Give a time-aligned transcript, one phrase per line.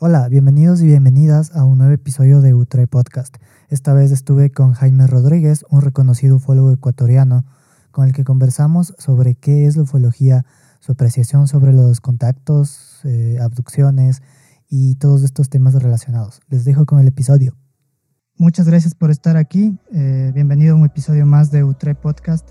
[0.00, 3.36] Hola, bienvenidos y bienvenidas a un nuevo episodio de Utre Podcast.
[3.68, 7.44] Esta vez estuve con Jaime Rodríguez, un reconocido ufólogo ecuatoriano,
[7.90, 10.46] con el que conversamos sobre qué es la ufología,
[10.78, 14.22] su apreciación sobre los contactos, eh, abducciones
[14.68, 16.42] y todos estos temas relacionados.
[16.48, 17.56] Les dejo con el episodio.
[18.36, 19.76] Muchas gracias por estar aquí.
[19.92, 22.50] Eh, bienvenido a un episodio más de Utre Podcast.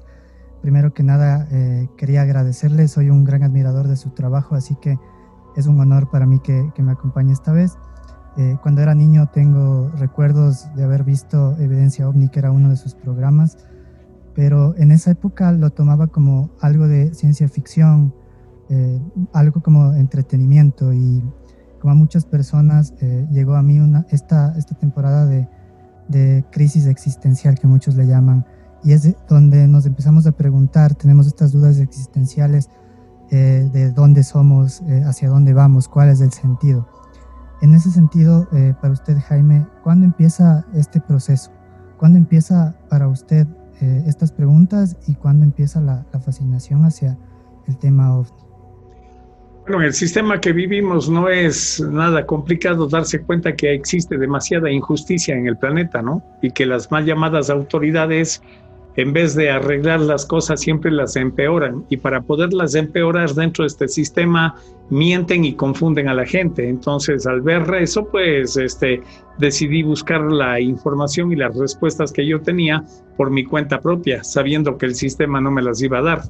[0.61, 2.89] Primero que nada, eh, quería agradecerle.
[2.89, 4.99] Soy un gran admirador de su trabajo, así que
[5.57, 7.77] es un honor para mí que, me acompañe esta vez.
[8.37, 12.77] Eh, cuando era niño tengo recuerdos de haber visto Evidencia OVNI, que era uno de
[12.77, 13.57] sus programas,
[14.35, 18.13] pero en esa época lo tomaba como algo de ciencia ficción,
[18.69, 19.01] eh,
[19.33, 21.23] algo como entretenimiento y
[21.81, 25.49] como a muchas personas eh, llegó a mí una, esta, esta temporada de,
[26.07, 28.45] de crisis existencial que muchos le llaman
[28.83, 32.69] y es donde nos empezamos a preguntar, tenemos estas dudas existenciales
[33.31, 36.87] eh, de dónde somos, eh, hacia dónde vamos, cuál es el sentido.
[37.61, 41.51] En ese sentido, eh, para usted, Jaime, ¿cuándo empieza este proceso?
[41.97, 43.47] ¿Cuándo empieza para usted
[44.07, 47.15] estas preguntas y cuándo empieza la, la, fascinación hacia
[47.67, 48.31] el tema OVNI?
[49.67, 55.35] Bueno, el sistema que vivimos no es nada complicado darse cuenta que existe demasiada injusticia
[55.35, 56.23] en el planeta, ¿no?
[56.41, 58.41] Y que las mal llamadas autoridades
[58.97, 61.85] en vez de arreglar las cosas, siempre las empeoran.
[61.87, 64.55] Y para poderlas empeorar dentro de este sistema,
[64.89, 66.67] mienten y confunden a la gente.
[66.67, 69.03] Entonces, al ver eso, pues este,
[69.37, 72.83] decidí buscar la información y las respuestas que yo tenía
[73.15, 76.21] por mi cuenta propia, sabiendo que el sistema no me las iba a dar.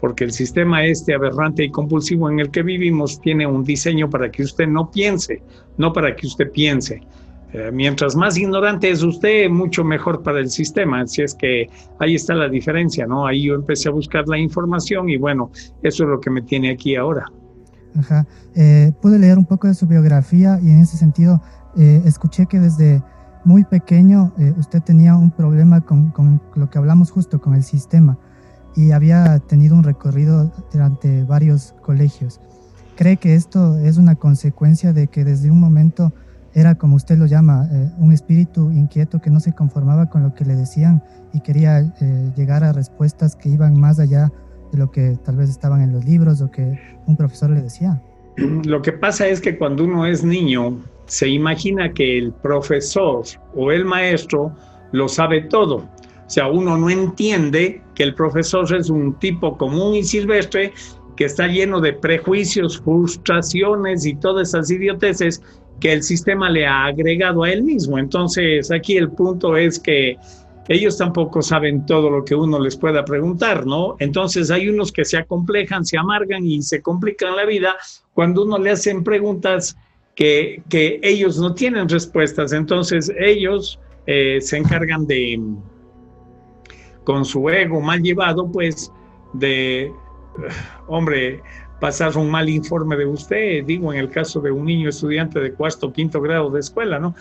[0.00, 4.28] Porque el sistema este aberrante y compulsivo en el que vivimos tiene un diseño para
[4.28, 5.40] que usted no piense,
[5.76, 7.00] no para que usted piense.
[7.52, 11.00] Eh, mientras más ignorante es usted, mucho mejor para el sistema.
[11.00, 13.26] Así es que ahí está la diferencia, ¿no?
[13.26, 15.50] Ahí yo empecé a buscar la información y bueno,
[15.82, 17.24] eso es lo que me tiene aquí ahora.
[17.98, 18.26] Ajá.
[18.54, 21.40] Eh, pude leer un poco de su biografía y en ese sentido
[21.76, 23.02] eh, escuché que desde
[23.44, 28.18] muy pequeño usted tenía un problema con, con, lo que hablamos justo, con el sistema,
[28.76, 32.40] y había tenido un recorrido durante varios colegios.
[32.96, 36.12] ¿Cree que esto es una consecuencia de que desde un momento
[36.54, 40.34] era, como usted lo llama, eh, un espíritu inquieto que no se conformaba con lo
[40.34, 44.32] que le decían y quería eh, llegar a respuestas que iban más allá
[44.72, 48.00] de lo que tal vez estaban en los libros o que un profesor le decía.
[48.64, 53.72] Lo que pasa es que cuando uno es niño, se imagina que el profesor o
[53.72, 54.54] el maestro
[54.92, 55.76] lo sabe todo.
[55.76, 60.72] O sea, uno no entiende que el profesor es un tipo común y silvestre
[61.16, 65.42] que está lleno de prejuicios, frustraciones y todas esas idioteces
[65.80, 67.98] que el sistema le ha agregado a él mismo.
[67.98, 70.16] Entonces, aquí el punto es que
[70.68, 73.96] ellos tampoco saben todo lo que uno les pueda preguntar, ¿no?
[74.00, 77.76] Entonces hay unos que se acomplejan, se amargan y se complican la vida
[78.12, 79.78] cuando uno le hacen preguntas
[80.14, 82.52] que, que ellos no tienen respuestas.
[82.52, 85.40] Entonces ellos eh, se encargan de,
[87.04, 88.92] con su ego mal llevado, pues,
[89.32, 89.90] de,
[90.86, 91.40] hombre,
[91.80, 95.52] pasar un mal informe de usted, digo, en el caso de un niño estudiante de
[95.52, 97.14] cuarto o quinto grado de escuela, ¿no?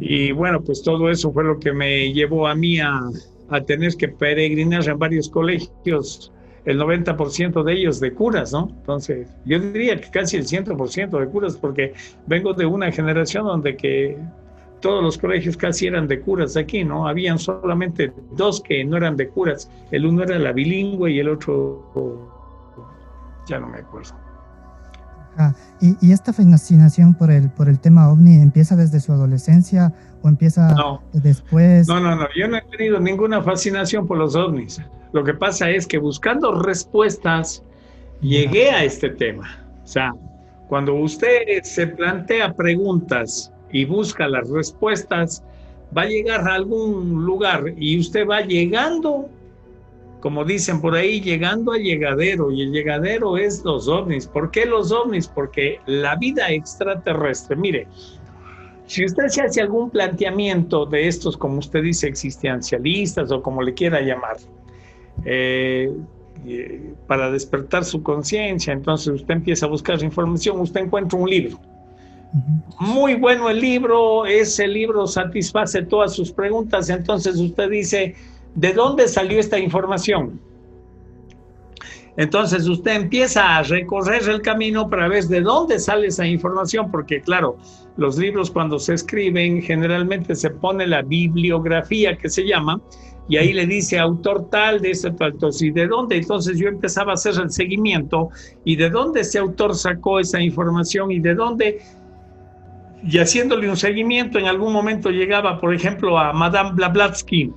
[0.00, 3.00] Y bueno, pues todo eso fue lo que me llevó a mí a,
[3.48, 6.32] a tener que peregrinar en varios colegios,
[6.64, 8.68] el 90% de ellos de curas, ¿no?
[8.70, 11.92] Entonces, yo diría que casi el 100% de curas, porque
[12.26, 14.16] vengo de una generación donde que
[14.80, 17.06] todos los colegios casi eran de curas aquí, ¿no?
[17.06, 19.70] Habían solamente dos que no eran de curas.
[19.90, 22.41] El uno era la bilingüe y el otro
[23.46, 24.14] ya no me acuerdo.
[25.80, 29.92] ¿Y, esta fascinación por el, por el tema ovni empieza desde su adolescencia
[30.22, 30.74] o empieza
[31.12, 31.88] después?
[31.88, 34.80] No, no, no, yo no he tenido ninguna fascinación por los ovnis.
[35.12, 37.62] Lo que pasa es que buscando respuestas
[38.20, 39.58] llegué a este tema.
[39.82, 40.14] O sea,
[40.68, 45.42] cuando usted se plantea preguntas y busca las respuestas,
[45.96, 49.28] va a llegar a algún lugar y usted va llegando
[50.22, 54.28] como dicen por ahí, llegando al llegadero, y el llegadero es los ovnis.
[54.28, 55.26] ¿Por qué los ovnis?
[55.26, 57.88] Porque la vida extraterrestre, mire,
[58.86, 63.74] si usted se hace algún planteamiento de estos, como usted dice, existencialistas o como le
[63.74, 64.36] quiera llamar,
[65.24, 65.92] eh,
[66.46, 71.58] eh, para despertar su conciencia, entonces usted empieza a buscar información, usted encuentra un libro.
[72.78, 78.14] Muy bueno el libro, ese libro satisface todas sus preguntas, entonces usted dice,
[78.54, 80.40] ¿De dónde salió esta información?
[82.16, 87.22] Entonces usted empieza a recorrer el camino para ver de dónde sale esa información, porque
[87.22, 87.56] claro,
[87.96, 92.80] los libros cuando se escriben generalmente se pone la bibliografía que se llama
[93.28, 96.16] y ahí le dice autor tal de ese tal, ¿y de dónde?
[96.16, 98.28] Entonces yo empezaba a hacer el seguimiento
[98.64, 101.80] y de dónde ese autor sacó esa información y de dónde
[103.04, 107.52] y haciéndole un seguimiento, en algún momento llegaba, por ejemplo, a Madame Blavatsky.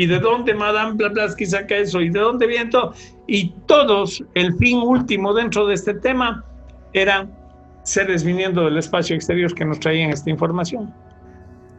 [0.00, 2.00] ¿Y de dónde Madame Blavatsky saca eso?
[2.00, 2.94] ¿Y de dónde viene todo?
[3.26, 6.42] Y todos, el fin último dentro de este tema,
[6.94, 7.30] eran
[7.82, 10.90] seres viniendo del espacio exterior que nos traían esta información.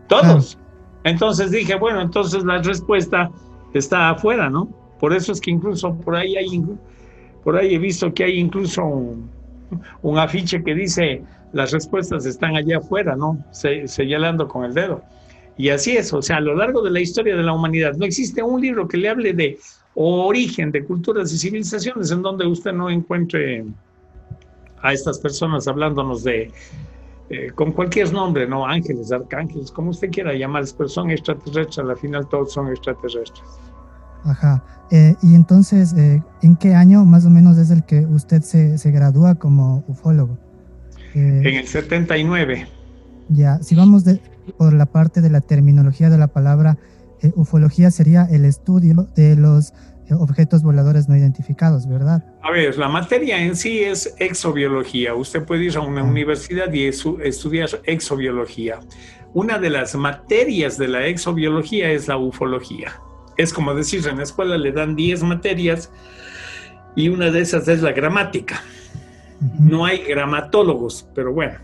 [0.08, 0.56] Todos.
[1.04, 3.32] Entonces dije, bueno, entonces la respuesta
[3.74, 4.70] está afuera, ¿no?
[5.00, 6.64] Por eso es que incluso por ahí hay,
[7.44, 11.24] por ahí he visto que hay incluso un afiche que dice
[11.54, 13.44] las respuestas están allá afuera, ¿no?
[13.52, 15.02] señalando con el dedo.
[15.58, 18.06] Y así es, o sea, a lo largo de la historia de la humanidad no
[18.06, 19.60] existe un libro que le hable de
[19.96, 23.66] origen de culturas y civilizaciones en donde usted no encuentre
[24.82, 26.52] a estas personas hablándonos de,
[27.30, 28.66] eh, con cualquier nombre, ¿no?
[28.66, 33.44] Ángeles, arcángeles, como usted quiera llamarles, pero son extraterrestres, al final todos son extraterrestres.
[34.24, 34.64] Ajá.
[34.92, 38.78] Eh, y entonces, eh, ¿en qué año más o menos es el que usted se,
[38.78, 40.38] se gradúa como ufólogo?
[41.14, 42.68] en el 79.
[43.30, 44.06] Ya, si vamos
[44.58, 46.78] por la parte de la terminología de la palabra,
[47.22, 49.74] eh, ufología sería el estudio de los
[50.10, 52.24] eh, objetos voladores no identificados, ¿verdad?
[52.42, 55.14] A ver, la materia en sí es exobiología.
[55.14, 56.06] Usted puede ir a una ah.
[56.06, 58.80] universidad y estudiar exobiología.
[59.34, 63.00] Una de las materias de la exobiología es la ufología.
[63.38, 65.90] Es como decir, en la escuela le dan 10 materias
[66.96, 68.62] y una de esas es la gramática.
[69.60, 71.60] No hay gramatólogos, pero bueno,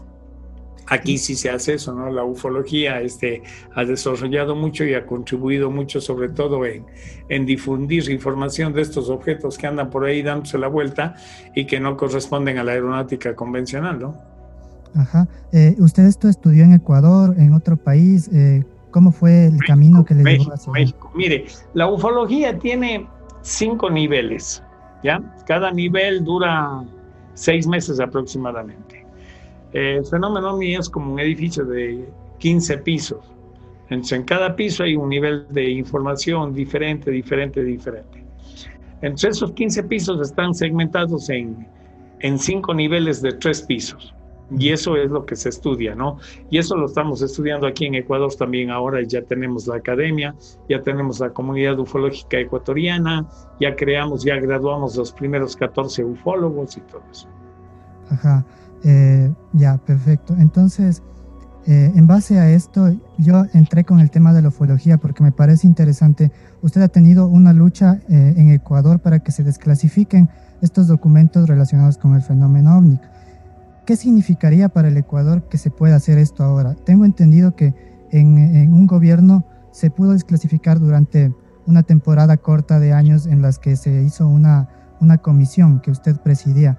[0.88, 2.10] aquí sí se hace eso, ¿no?
[2.10, 3.44] La ufología este,
[3.76, 6.86] ha desarrollado mucho y ha contribuido mucho, sobre todo en,
[7.30, 11.16] en, difundir información de estos objetos que andan por ahí dándose la vuelta
[11.56, 14.16] y que no corresponden a la aeronáutica convencional, ¿no?
[14.96, 15.28] Ajá.
[15.52, 18.30] Eh, ¿Usted esto estudió en Ecuador, en otro país?
[18.34, 21.12] Eh, ¿Cómo fue el camino que le México, llevó a México.
[21.14, 23.08] Mire, la ufología tiene
[23.42, 24.64] cinco niveles,
[25.04, 25.22] ¿ya?
[25.46, 26.84] Cada nivel dura
[27.34, 28.97] seis meses aproximadamente.
[29.74, 32.08] El fenómeno mío es como un edificio de
[32.40, 33.20] 15 pisos.
[33.90, 38.26] Entonces, en cada piso hay un nivel de información diferente, diferente, diferente.
[39.02, 41.68] Entre esos 15 pisos están segmentados en,
[42.20, 44.14] en cinco niveles de tres pisos.
[44.58, 46.20] Y eso es lo que se estudia, ¿no?
[46.50, 49.02] Y eso lo estamos estudiando aquí en Ecuador también ahora.
[49.06, 50.34] Ya tenemos la academia,
[50.70, 53.28] ya tenemos la comunidad ufológica ecuatoriana,
[53.60, 57.28] ya creamos, ya graduamos los primeros 14 ufólogos y todo eso.
[58.10, 58.46] Ajá,
[58.84, 60.36] eh, ya, perfecto.
[60.38, 61.02] Entonces,
[61.66, 65.34] eh, en base a esto, yo entré con el tema de la ufología porque me
[65.34, 66.32] parece interesante.
[66.62, 70.30] Usted ha tenido una lucha eh, en Ecuador para que se desclasifiquen
[70.62, 73.00] estos documentos relacionados con el fenómeno OVNI.
[73.86, 76.74] ¿Qué significaría para el Ecuador que se pueda hacer esto ahora?
[76.86, 77.74] Tengo entendido que
[78.12, 81.34] en, un gobierno se pudo desclasificar durante
[81.66, 84.70] una temporada corta de años en las que se hizo una,
[85.02, 86.78] una comisión que usted presidía,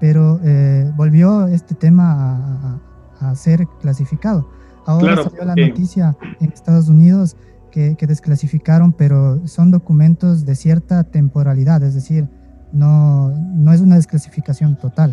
[0.00, 2.80] pero eh, volvió este tema
[3.20, 4.50] a, ser clasificado.
[4.86, 7.36] Ahora salió la noticia en Estados Unidos
[7.70, 12.26] que, que, desclasificaron, pero son documentos de cierta temporalidad, es decir,
[12.72, 15.12] no, no es una desclasificación total.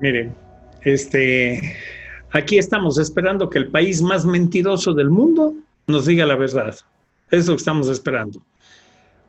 [0.00, 0.34] Miren,
[0.82, 1.76] este,
[2.30, 5.54] aquí estamos esperando que el país más mentiroso del mundo
[5.86, 6.74] nos diga la verdad.
[7.30, 8.42] Es lo que estamos esperando.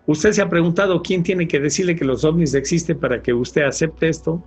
[0.05, 3.63] Usted se ha preguntado quién tiene que decirle que los ovnis existen para que usted
[3.63, 4.43] acepte esto.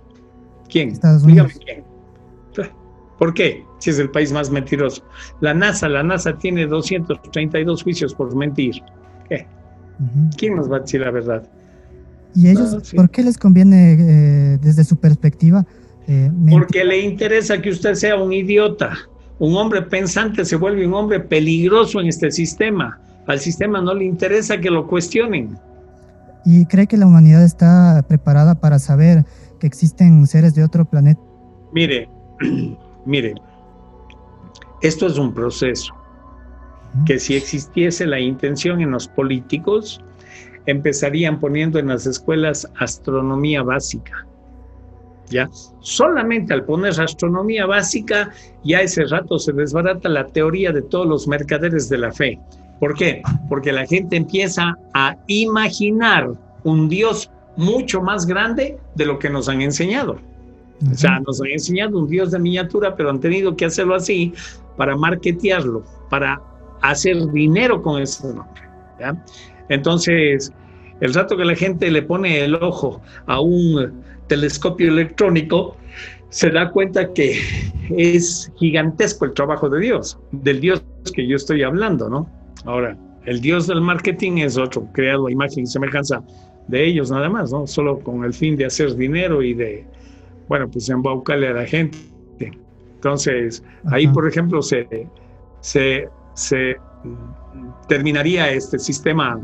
[0.69, 0.99] ¿Quién?
[1.25, 1.83] Dígame quién.
[3.17, 3.63] ¿Por qué?
[3.79, 5.03] Si es el país más mentiroso.
[5.41, 8.75] La NASA, la NASA tiene 232 juicios por mentir.
[9.27, 9.47] ¿Qué?
[10.37, 11.49] ¿Quién nos va a decir la verdad?
[12.35, 15.65] ¿Y ellos, por qué les conviene, eh, desde su perspectiva,
[16.07, 18.93] eh, Porque le interesa que usted sea un idiota.
[19.39, 22.99] Un hombre pensante se vuelve un hombre peligroso en este sistema.
[23.27, 25.57] Al sistema no le interesa que lo cuestionen.
[26.45, 29.25] ¿Y cree que la humanidad está preparada para saber
[29.59, 31.21] que existen seres de otro planeta?
[31.73, 32.09] Mire,
[33.05, 33.35] mire,
[34.81, 35.93] esto es un proceso
[37.05, 40.01] que si existiese la intención en los políticos,
[40.65, 44.27] empezarían poniendo en las escuelas astronomía básica
[45.29, 45.49] ¿ya?
[45.79, 48.31] Solamente al poner astronomía básica,
[48.63, 52.39] ya ese rato se desbarata la teoría de todos los mercaderes de la fe.
[52.79, 53.21] ¿Por qué?
[53.49, 56.31] Porque la gente empieza a imaginar
[56.63, 60.17] un Dios mucho más grande de lo que nos han enseñado.
[60.91, 64.33] O sea, nos han enseñado un Dios de miniatura, pero han tenido que hacerlo así
[64.75, 66.39] para marketearlo, para
[66.81, 68.61] hacer dinero con ese nombre.
[68.99, 69.15] ¿ya?
[69.69, 70.53] Entonces,
[70.99, 75.77] el rato que la gente le pone el ojo a un telescopio electrónico,
[76.29, 77.39] se da cuenta que
[77.89, 82.29] es gigantesco el trabajo de Dios, del Dios que yo estoy hablando, ¿no?
[82.65, 86.23] Ahora, el Dios del marketing es otro, creado a imagen y semejanza
[86.67, 87.67] de ellos nada más, ¿no?
[87.67, 89.85] Solo con el fin de hacer dinero y de,
[90.47, 91.97] bueno, pues embaucarle a la gente.
[92.95, 94.87] Entonces, ahí, por ejemplo, se,
[95.61, 96.77] se, se
[97.87, 99.39] terminaría este sistema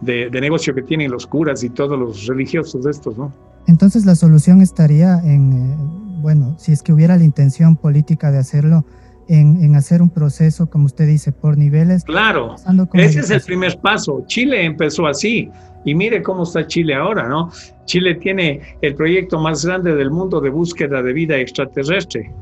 [0.00, 3.32] de, negocio que tienen los curas y todos los religiosos de estos, ¿no?
[3.66, 5.76] Entonces la solución estaría en, eh,
[6.20, 8.84] bueno, si es que hubiera la intención política de hacerlo,
[9.28, 12.04] en, hacer un proceso, como usted dice, por niveles.
[12.04, 12.56] Claro,
[12.94, 14.24] ese es el primer paso.
[14.26, 15.50] Chile empezó así
[15.84, 17.50] y mire cómo está Chile ahora, ¿no?
[17.84, 22.32] Chile tiene el proyecto más grande del mundo de búsqueda de vida extraterrestre.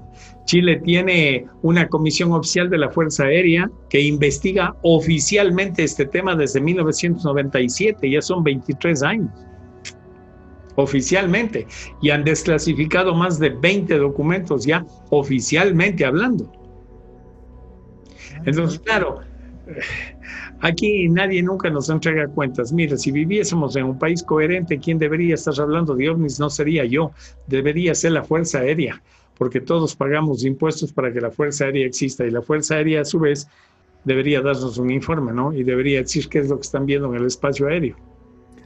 [0.45, 6.61] Chile tiene una comisión oficial de la Fuerza Aérea que investiga oficialmente este tema desde
[6.61, 9.31] 1997, ya son 23 años,
[10.75, 11.67] oficialmente,
[12.01, 16.51] y han desclasificado más de 20 documentos ya oficialmente hablando.
[18.45, 19.21] Entonces, claro,
[20.61, 22.73] aquí nadie nunca nos entrega cuentas.
[22.73, 26.39] Mira, si viviésemos en un país coherente, ¿quién debería estar hablando de ovnis?
[26.39, 27.13] No sería yo,
[27.47, 29.01] debería ser la Fuerza Aérea
[29.39, 33.05] porque todos pagamos impuestos para que la Fuerza Aérea exista y la Fuerza Aérea a
[33.05, 33.49] su vez
[34.05, 35.53] debería darnos un informe, ¿no?
[35.53, 37.97] Y debería decir qué es lo que están viendo en el espacio aéreo.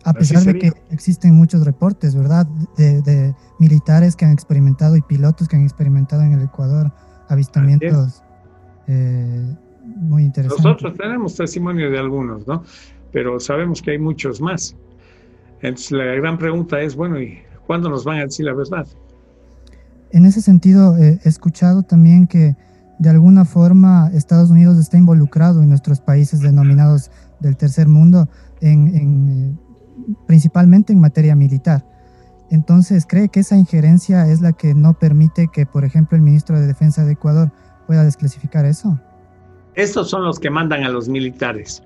[0.04, 2.46] A pesar de que existen muchos reportes, ¿verdad?
[2.76, 6.92] De, militares que han experimentado y pilotos que han experimentado en el Ecuador
[7.28, 8.22] avistamientos
[8.86, 9.56] eh,
[9.86, 10.64] muy interesantes.
[10.64, 12.62] Nosotros tenemos testimonio de algunos, ¿no?
[13.12, 14.76] Pero sabemos que hay muchos más.
[15.62, 18.86] Entonces la gran pregunta es, bueno, ¿y cuándo nos van a decir la verdad?
[20.10, 22.56] En ese sentido, eh, he escuchado también que
[22.98, 28.28] de alguna forma Estados Unidos está involucrado en nuestros países denominados del tercer mundo,
[28.60, 29.54] en, eh,
[30.26, 31.84] principalmente en materia militar.
[32.50, 36.60] Entonces, ¿cree que esa injerencia es la que no permite que, por ejemplo, el ministro
[36.60, 37.50] de Defensa de Ecuador
[37.86, 39.00] pueda desclasificar eso?
[39.76, 41.82] Estos son los que mandan a los militares.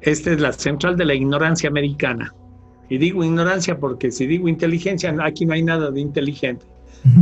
[0.00, 2.34] Esta es la central de la ignorancia americana.
[2.88, 6.66] Y digo ignorancia porque si digo inteligencia, aquí no hay nada de inteligente.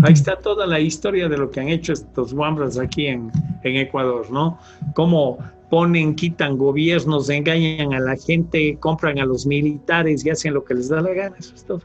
[0.03, 3.31] Ahí está toda la historia de lo que han hecho estos guambras aquí en,
[3.63, 4.59] Ecuador, ¿no?
[4.95, 10.65] Cómo ponen, quitan gobiernos, engañan a la gente, compran a los militares y hacen lo
[10.65, 11.83] que les da la gana, eso es todo.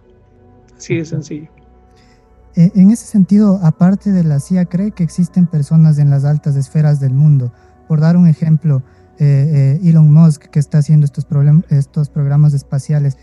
[0.77, 1.47] Así de sencillo.
[2.55, 6.55] Eh, en ese sentido, aparte de la CIA, ¿cree que existen personas en las altas
[6.55, 7.51] esferas del mundo?
[7.91, 8.83] Por dar un ejemplo,
[9.19, 11.27] eh, eh, Elon Musk, que está haciendo estos,
[11.67, 13.17] estos programas espaciales,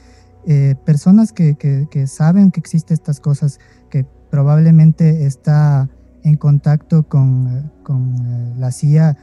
[0.85, 5.89] personas que, que, saben que existen estas cosas, que probablemente está
[6.23, 9.17] en contacto con, con eh, la CIA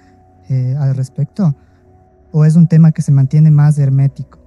[0.50, 1.56] eh, al respecto?
[2.32, 4.40] ¿O es un tema que se mantiene más hermético?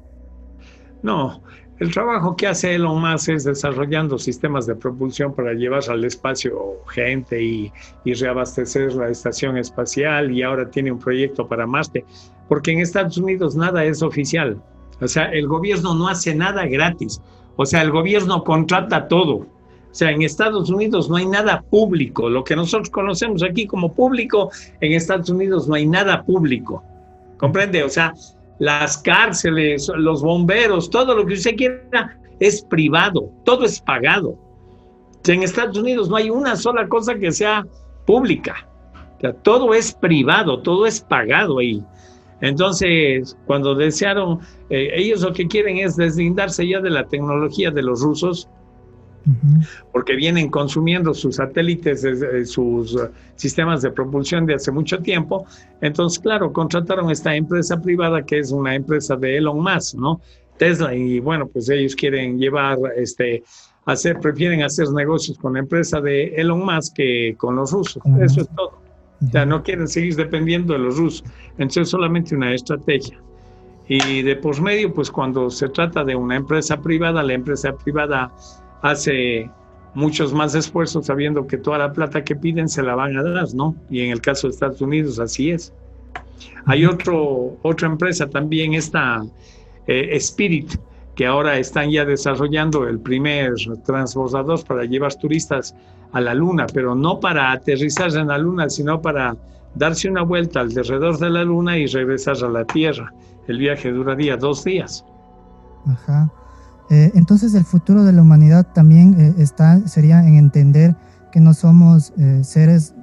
[1.04, 1.42] No,
[1.80, 6.82] el trabajo que hace Elon Musk es desarrollando sistemas de propulsión para llevar al espacio
[6.88, 7.72] gente y,
[8.04, 12.04] y, reabastecer la estación espacial y ahora tiene un proyecto para Marte,
[12.48, 14.60] porque en Estados Unidos nada es oficial.
[15.00, 17.20] O sea, el gobierno no hace nada gratis.
[17.56, 19.34] O sea, el gobierno contrata todo.
[19.34, 22.28] O sea, en Estados Unidos no hay nada público.
[22.28, 26.82] Lo que nosotros conocemos aquí como público, en Estados Unidos no hay nada público.
[27.36, 27.82] ¿Comprende?
[27.84, 28.14] O sea,
[28.58, 34.36] las cárceles, los bomberos, todo lo que usted quiera es privado, todo es pagado.
[35.26, 37.66] En Estados Unidos no hay una sola cosa que sea
[38.06, 38.66] pública.
[39.42, 41.82] Todo es privado, todo es pagado ahí.
[42.40, 44.38] Entonces, cuando desearon,
[44.70, 48.48] eh, ellos lo que quieren es deslindarse ya de la tecnología de los rusos
[49.92, 52.06] porque vienen consumiendo sus satélites,
[52.50, 55.46] sus uh, sistemas de propulsión de hace mucho tiempo.
[55.80, 60.20] Entonces, claro, contrataron esta empresa privada que es una empresa de Elon Musk, ¿no?
[60.58, 63.44] Tesla, y bueno, pues ellos quieren llevar, este,
[63.86, 68.02] hacer, prefieren hacer negocios con la empresa de Elon Musk que con los rusos.
[68.20, 68.78] Eso es todo.
[69.26, 71.24] O sea, no quieren seguir dependiendo de los rusos.
[71.52, 73.18] Entonces, es solamente una estrategia.
[73.88, 78.30] Y de por medio, pues cuando se trata de una empresa privada, la empresa privada
[78.82, 79.50] hace
[79.94, 83.52] muchos más esfuerzos sabiendo que toda la plata que piden se la van a dar,
[83.54, 83.74] ¿no?
[83.90, 85.72] Y en el caso de Estados Unidos así es.
[86.66, 89.22] Hay otro, otra empresa también, esta
[89.86, 90.74] eh, Spirit,
[91.16, 93.54] que ahora están ya desarrollando el primer
[93.84, 95.74] transbordador para llevar turistas
[96.12, 99.36] a la Luna, pero no para aterrizar en la Luna, sino para
[99.74, 103.12] darse una vuelta alrededor de la Luna y regresar a la Tierra.
[103.48, 105.04] El viaje duraría dos días.
[105.86, 106.30] Ajá.
[106.90, 110.96] Eh, entonces el futuro de la humanidad también eh, está, sería en entender
[111.30, 112.94] que no somos eh, seres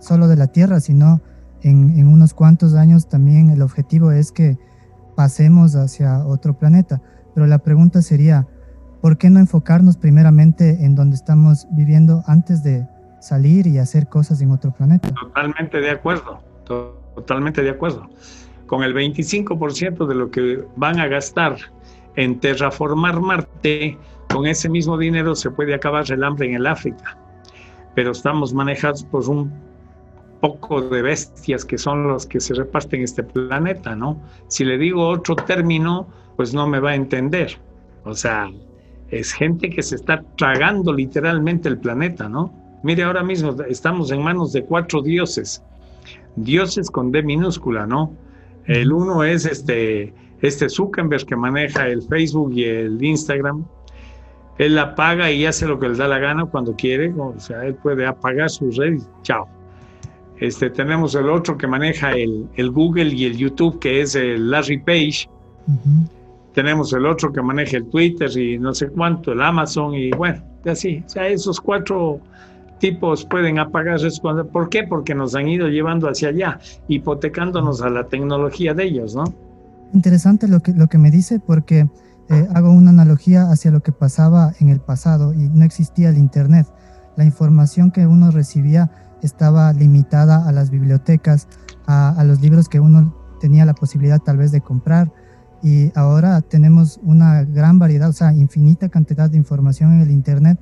[0.00, 1.20] solo de la Tierra, sino
[1.62, 4.56] en, unos cuantos años también el objetivo es que
[5.16, 7.02] pasemos hacia otro planeta.
[7.34, 8.46] Pero la pregunta sería,
[9.02, 12.86] ¿por qué no enfocarnos primeramente en donde estamos viviendo antes de
[13.20, 15.12] salir y hacer cosas en otro planeta?
[15.12, 18.08] Totalmente de acuerdo, totalmente de acuerdo.
[18.66, 21.56] Con el 25% de lo que van a gastar
[22.16, 23.96] en terraformar Marte,
[24.32, 27.16] con ese mismo dinero se puede acabar el hambre en el África.
[27.94, 29.52] Pero estamos manejados por un
[30.40, 34.20] poco de bestias que son los que se reparten este planeta, ¿no?
[34.48, 37.58] Si le digo otro término, pues no me va a entender.
[38.04, 38.50] O sea,
[39.10, 42.52] es gente que se está tragando literalmente el planeta, ¿no?
[42.82, 45.62] Mire, ahora mismo estamos en manos de cuatro dioses,
[46.36, 48.12] dioses con D minúscula, ¿no?
[48.66, 53.64] El uno es este, este Zuckerberg que maneja el Facebook y el Instagram.
[54.58, 57.64] Él la paga y hace lo que le da la gana cuando quiere, o sea,
[57.66, 59.46] él puede apagar su red y chao.
[60.38, 64.78] Este, tenemos el otro que maneja el, Google y el YouTube, que es el Larry
[64.78, 65.28] Page.
[66.52, 70.42] Tenemos el otro que maneja el Twitter y no sé cuánto, el Amazon y bueno,
[70.64, 71.02] así.
[71.06, 72.20] O sea, esos cuatro
[72.78, 73.98] tipos pueden apagar.
[74.52, 74.84] ¿Por qué?
[74.84, 79.24] Porque nos han ido llevando hacia allá, hipotecándonos a la tecnología de ellos, ¿no?
[79.92, 81.88] Interesante lo que, lo que me dice porque
[82.28, 86.18] eh, hago una analogía hacia lo que pasaba en el pasado y no existía el
[86.18, 86.66] Internet.
[87.16, 88.90] La información que uno recibía
[89.22, 91.46] estaba limitada a las bibliotecas,
[91.86, 95.12] a, los libros que uno tenía la posibilidad tal vez de comprar
[95.62, 100.58] y ahora tenemos una gran variedad, o sea, infinita cantidad de información en el Internet,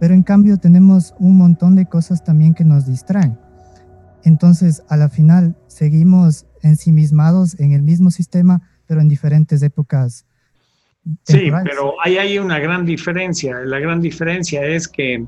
[0.00, 3.38] pero en cambio tenemos un montón de cosas también que nos distraen.
[4.24, 10.26] Entonces, a la final, seguimos ensimismados en el mismo sistema, pero en diferentes épocas.
[11.24, 13.60] Sí, pero ahí hay una gran diferencia.
[13.60, 15.24] La gran diferencia es que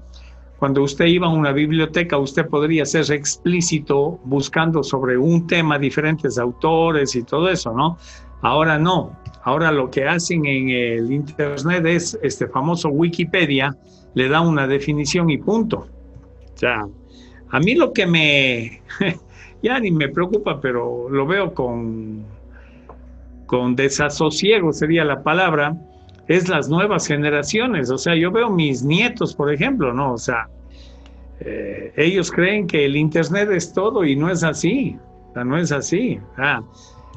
[0.59, 6.39] cuando usted iba a una biblioteca, usted podría ser explícito buscando sobre un tema diferentes
[6.39, 7.99] autores y todo eso, ¿no?
[8.41, 9.19] Ahora no.
[9.43, 13.77] Ahora lo que hacen en el Internet es este famoso Wikipedia,
[14.15, 15.87] le da una definición y punto.
[16.55, 16.87] O sea,
[17.51, 18.83] a mí lo que me,
[19.67, 22.25] ya ni me preocupa, pero lo veo con,
[23.47, 25.77] con desasosiego sería la palabra,
[26.29, 27.91] es las nuevas generaciones.
[27.91, 30.13] O sea, yo veo mis nietos, por ejemplo, ¿no?
[30.13, 30.49] O sea,
[31.41, 34.97] eh, ellos creen que el Internet es todo y no es así.
[35.31, 36.21] O sea, no es así.
[36.37, 36.63] Ah,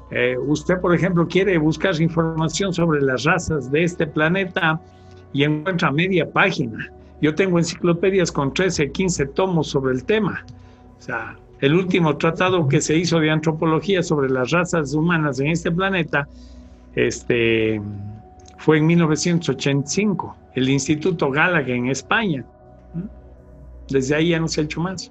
[0.10, 4.82] eh, usted, por ejemplo, quiere buscar información sobre las razas de este planeta
[5.34, 6.92] y encuentra media página.
[7.22, 10.44] Yo tengo enciclopedias con 13, 15 tomos sobre el tema.
[10.98, 15.48] O sea, el último tratado que se hizo de antropología sobre las razas humanas en
[15.48, 16.28] este planeta
[16.96, 17.82] este,
[18.58, 22.46] fue en 1985, el Instituto Gallagher en España.
[23.90, 25.10] Desde ahí ya no se ha hecho más.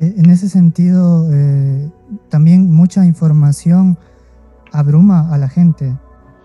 [0.00, 1.90] Eh, en ese sentido, eh,
[2.28, 3.96] también mucha información
[4.72, 5.94] abruma a la gente.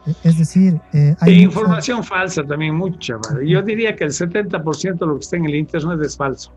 [0.06, 3.18] E, es decir, eh, hay información falsa también, mucha.
[3.46, 6.52] Yo diría que el 70% de lo que está en el Internet es falso.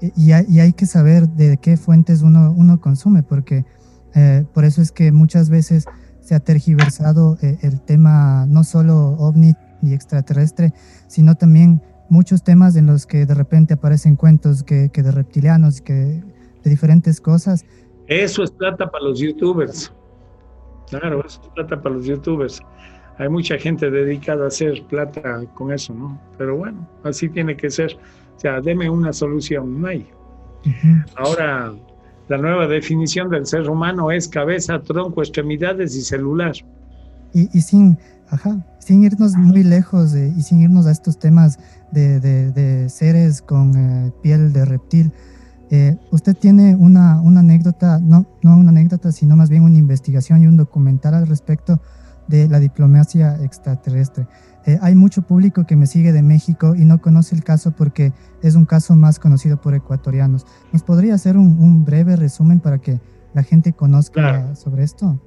[0.00, 3.64] Y hay, que saber de qué fuentes uno, uno consume, porque
[4.52, 5.86] por eso es que muchas veces
[6.20, 10.72] se ha tergiversado el tema no solo ovni y extraterrestre,
[11.06, 15.80] sino también muchos temas en los que de repente aparecen cuentos que, que de reptilianos,
[15.80, 16.22] que
[16.62, 17.64] de diferentes cosas.
[18.06, 19.92] Eso es plata para los youtubers.
[20.88, 22.60] Claro, eso es plata para los youtubers.
[23.18, 26.20] Hay mucha gente dedicada a hacer plata con eso, ¿no?
[26.38, 27.98] Pero bueno, así tiene que ser.
[28.38, 30.06] O sea, deme una solución, no hay.
[31.16, 31.74] Ahora,
[32.28, 36.52] la nueva definición del ser humano es cabeza, tronco, extremidades y celular.
[37.34, 37.98] Y, y sin,
[38.30, 41.58] ajá, sin irnos muy lejos y sin irnos a estos temas
[41.90, 45.12] de, de, seres con eh, piel de reptil,
[45.70, 50.44] eh, usted tiene una, una, anécdota, no, no una anécdota, sino más bien una investigación
[50.44, 51.80] y un documental al respecto
[52.28, 54.26] de la diplomacia extraterrestre.
[54.66, 58.12] Eh, hay mucho público que me sigue de México y no conoce el caso porque
[58.42, 60.46] es un caso más conocido por ecuatorianos.
[60.72, 63.00] ¿Nos podría hacer un, un breve resumen para que
[63.34, 65.18] la gente conozca sobre esto?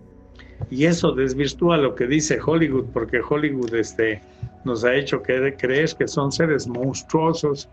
[0.69, 4.21] Y eso desvirtúa lo que dice Hollywood, porque Hollywood este,
[4.63, 7.67] nos ha hecho creer que son seres monstruosos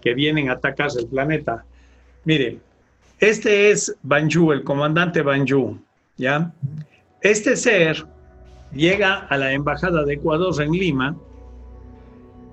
[0.00, 1.64] que vienen a atacar el planeta.
[2.24, 2.58] Mire,
[3.18, 5.78] este es Banju, el comandante Banju,
[6.16, 6.52] ¿ya?
[7.20, 8.06] Este ser
[8.72, 11.16] llega a la embajada de Ecuador en Lima,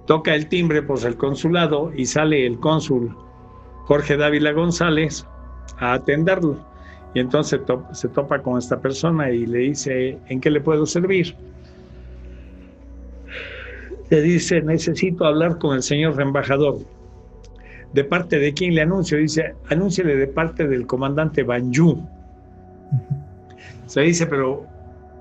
[0.06, 3.16] toca el timbre por el consulado y sale el cónsul
[3.86, 5.26] Jorge Dávila González
[5.80, 6.58] a atenderlo.
[7.14, 7.62] Y entonces
[7.94, 11.36] se topa con esta persona y le dice, ¿en qué le puedo servir?
[14.10, 16.80] Le dice, necesito hablar con el señor embajador.
[17.94, 19.18] ¿De parte de quién le anuncio?
[19.18, 22.06] Dice, anúnciale de parte del comandante Banju.
[23.86, 24.66] Se dice, pero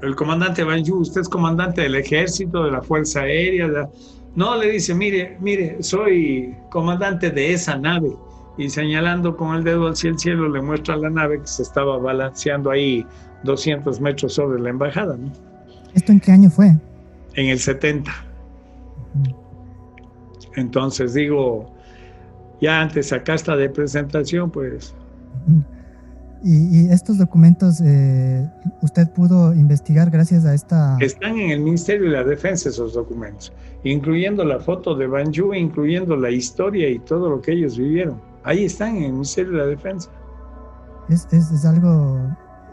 [0.04, 3.88] el comandante Banju, usted es comandante del ejército, de la Fuerza Aérea.
[4.34, 8.10] No, le dice, mire, mire, soy comandante de esa nave
[8.56, 11.98] y señalando con el dedo hacia el cielo le muestra la nave que se estaba
[11.98, 13.04] balanceando ahí
[13.42, 15.16] 200 metros sobre la embajada.
[15.94, 16.76] ¿Esto en qué año fue?
[17.34, 18.12] En el 70.
[20.56, 21.72] Entonces digo,
[22.60, 24.94] ya antes acá está de presentación, pues
[26.46, 28.46] Y, estos documentos eh,
[28.82, 30.98] usted pudo investigar gracias a esta...
[31.00, 33.50] Están en el Ministerio de la Defensa esos documentos,
[33.82, 38.20] incluyendo la foto de Banju, incluyendo la historia y todo lo que ellos vivieron.
[38.42, 40.10] Ahí están en el Ministerio de la Defensa.
[41.08, 42.20] Es, es, algo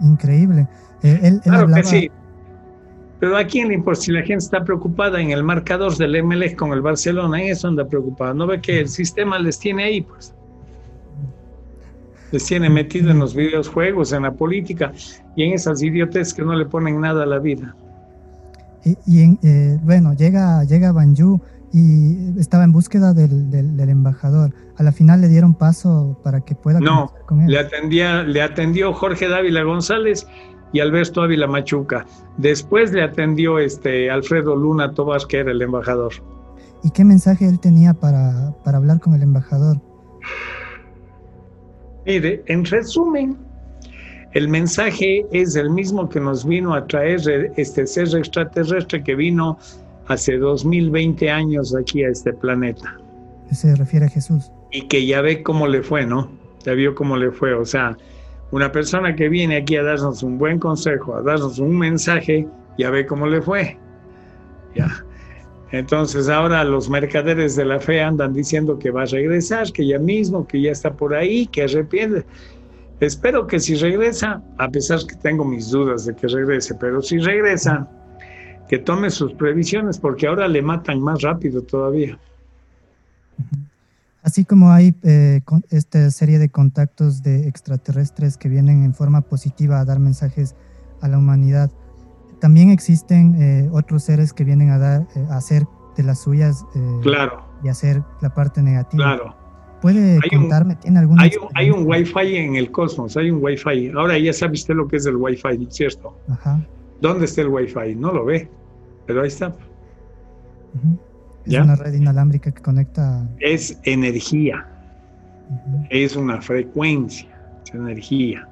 [0.02, 0.68] increíble.
[1.04, 2.12] Eh, claro que sí.
[3.22, 4.02] Pero ¿a quién le importa?
[4.02, 7.70] Si la gente está preocupada en el marcador del MLE con el Barcelona, en eso
[7.70, 8.34] anda preocupada.
[8.34, 10.02] ¿No ve que el sistema les tiene ahí?
[10.02, 10.34] Pues
[12.32, 14.92] les tiene metido en los videojuegos, en la política
[15.36, 17.76] y en esas idiotes que no le ponen nada a la vida.
[19.06, 21.40] Y, eh, bueno, llega, llega Banju
[21.72, 24.54] y estaba en búsqueda del, del, embajador.
[24.78, 27.52] A la final le dieron paso para que pueda no, con él.
[27.52, 30.28] Le, atendía, le atendió Jorge Dávila González
[30.74, 32.06] y Alberto Ávila Machuca.
[32.38, 36.14] Después le atendió este Alfredo Luna Tobas, que era el embajador.
[36.84, 39.78] ¿Y qué mensaje él tenía para, para hablar con el embajador?
[42.12, 43.38] Mire, en resumen,
[44.34, 49.58] el mensaje es el mismo que nos vino a traer este ser extraterrestre que vino
[50.08, 52.98] hace 2020 años aquí a este planeta.
[53.54, 54.52] Se refiere a Jesús.
[54.72, 56.30] Y que ya ve cómo le fue, ¿no?
[56.66, 57.54] Ya vio cómo le fue.
[57.54, 57.98] O sea,
[58.52, 62.46] una persona que viene aquí a darnos un buen consejo, a darnos un mensaje,
[62.78, 63.78] ya ve cómo le fue.
[64.76, 64.90] Ya.
[65.72, 70.00] Entonces ahora los mercaderes de la fe andan diciendo que va a regresar, que ya
[70.00, 72.26] mismo, que ya está por ahí, que arrepiente.
[73.00, 77.18] Espero que si regresa, a pesar que tengo mis dudas de que regrese, pero si
[77.18, 77.88] regresa,
[78.68, 82.18] que tome sus previsiones, porque ahora le matan más rápido todavía.
[84.24, 89.80] Así como hay eh, esta serie de contactos de extraterrestres que vienen en forma positiva
[89.80, 90.56] a dar mensajes
[91.02, 91.72] a la humanidad,
[92.42, 96.66] también existen eh, otros seres que vienen a dar, eh, a hacer de las suyas
[96.76, 97.46] eh, claro.
[97.64, 99.04] y hacer la parte negativa.
[99.04, 99.36] Claro.
[99.80, 100.76] ¿Puede contarme?
[100.76, 103.92] ¿Tiene alguna hay un, hay un Wi-Fi en el cosmos, hay un Wi-Fi.
[103.96, 106.16] Ahora ya sabe usted lo que es el Wi-Fi, ¿cierto?
[106.30, 106.60] Ajá.
[107.00, 107.96] ¿Dónde está el Wi-Fi?
[107.96, 108.48] No lo ve,
[109.08, 109.56] pero ahí está.
[111.46, 113.28] Es una red inalámbrica que conecta.
[113.40, 114.68] Es energía,
[115.90, 117.30] es una frecuencia,
[117.66, 118.48] es energía.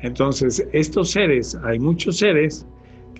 [0.00, 2.64] Entonces, estos seres, hay muchos seres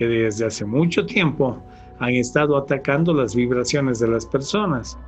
[0.08, 1.62] que desde hace mucho tiempo
[2.00, 4.98] han estado atacando las vibraciones de las personas.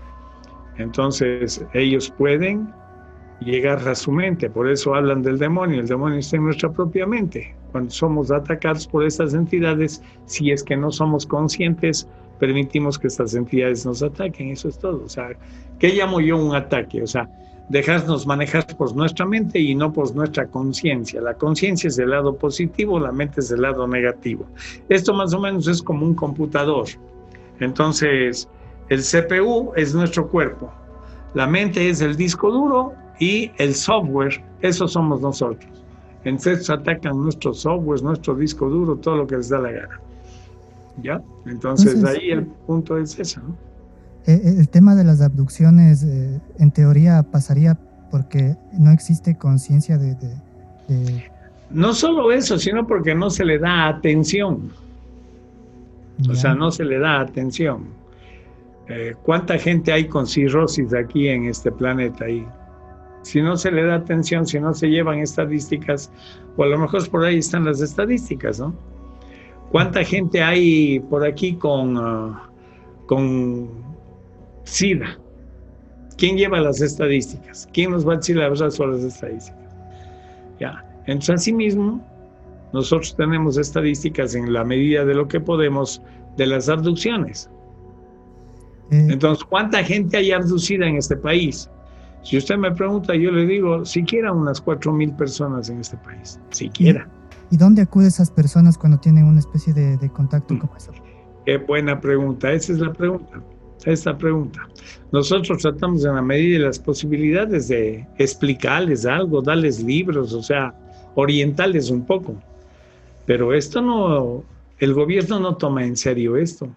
[0.77, 2.73] Entonces, ellos pueden
[3.41, 7.07] llegar a su mente, por eso hablan del demonio, el demonio está en nuestra propia
[7.07, 7.55] mente.
[7.73, 13.35] Cuando somos atacados por estas entidades, si es que no somos conscientes, permitimos que estas
[13.35, 15.03] entidades nos ataquen, eso es todo.
[15.05, 15.31] O sea,
[15.81, 17.03] ¿qué llamo yo un ataque?
[17.03, 17.29] O sea,
[17.69, 21.21] dejarnos manejar por nuestra mente y no por nuestra conciencia.
[21.21, 24.45] La conciencia es del lado positivo, la mente es del lado negativo.
[24.89, 26.87] Esto más o menos es como un computador.
[27.61, 28.49] Entonces,
[28.89, 30.71] el CPU es nuestro cuerpo,
[31.35, 35.71] la mente es el disco duro y el software, eso somos nosotros.
[36.25, 40.01] Entonces atacan nuestro software, nuestro disco duro, todo lo que les da la gana.
[41.03, 41.23] ¿Ya?
[41.47, 43.57] Entonces, ahí el punto es ese, ¿no?
[44.27, 47.79] Eh, eh, el tema de las abducciones, eh, en teoría, pasaría
[48.11, 50.17] porque no existe conciencia de,
[51.71, 54.71] No solo eso, sino porque no se le da atención.
[56.31, 57.89] O sea, no se le da atención.
[59.25, 62.29] ¿Cuánta gente hay con cirrosis aquí en este planeta?
[62.29, 62.47] Y
[63.23, 66.13] si no se le da atención, si no se llevan estadísticas,
[66.57, 68.75] o a lo mejor por ahí están las estadísticas, ¿no?
[69.73, 72.49] ¿Cuánta gente hay por aquí con, ah,
[73.07, 73.94] con
[74.65, 75.19] SIDA.
[76.17, 77.69] ¿Quién lleva las estadísticas?
[77.73, 79.75] ¿Quién nos va a decir la verdad sobre las estadísticas?
[80.61, 80.85] Ya.
[81.07, 82.05] Entonces, asimismo,
[82.73, 86.01] nosotros tenemos estadísticas en la medida de lo que podemos
[86.37, 87.51] de las abducciones.
[88.91, 89.11] Mm.
[89.11, 91.69] Entonces, ¿cuánta gente hay abducida en este país?
[92.23, 96.41] Si usted me pregunta, yo le digo, siquiera unas cuatro mil personas en este país,
[96.51, 97.07] siquiera.
[97.51, 100.59] ¿Y, dónde acuden esas personas cuando tienen una especie de, de contacto mm.
[100.59, 100.93] como eso?
[101.45, 103.43] Qué buena pregunta, esa es la pregunta
[103.85, 104.69] esta pregunta.
[105.13, 110.75] Nosotros tratamos en la medida de las posibilidades de explicarles algo, darles libros, o sea,
[111.15, 112.35] orientarles un poco.
[113.27, 114.45] Pero esto no,
[114.79, 116.69] el gobierno no toma en serio esto.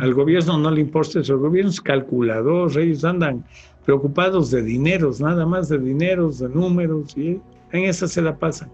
[0.00, 3.44] Al gobierno no le importa eso, el gobierno es calculador, ellos andan
[3.84, 8.68] preocupados de dineros, nada más de dineros, de números, y en esa se la pasan.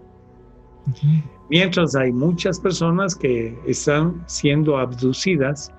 [1.49, 5.71] Mientras hay muchas personas que están siendo abducidas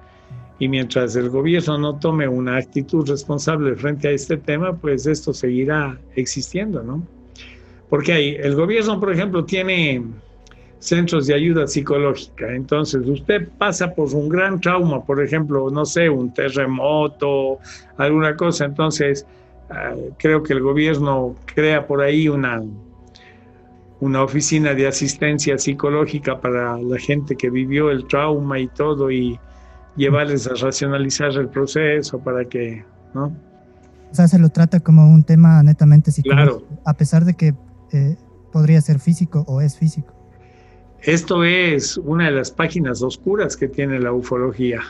[0.59, 5.33] y mientras el gobierno no tome una actitud responsable frente a este tema, pues esto
[5.33, 7.07] seguirá existiendo, ¿no?
[7.89, 10.03] Porque hay, el gobierno, por ejemplo, tiene
[10.79, 12.55] centros de ayuda psicológica.
[12.55, 17.59] Entonces, usted pasa por un gran trauma, por ejemplo, no sé, un terremoto,
[17.97, 18.67] alguna cosa.
[18.67, 19.27] Entonces,
[19.71, 22.63] ah, creo que el gobierno crea por ahí una,
[24.01, 29.39] una oficina de asistencia psicológica para la gente que vivió el trauma y todo y
[29.97, 33.33] llevarles a racionalizar el proceso para que, ¿no?
[34.11, 37.55] O sea, se lo trata como un tema netamente psicológico, a pesar de que
[37.93, 38.17] eh,
[38.53, 40.15] podría ser físico o es físico.
[41.03, 44.81] Esto es una de las páginas oscuras que tiene la ufología,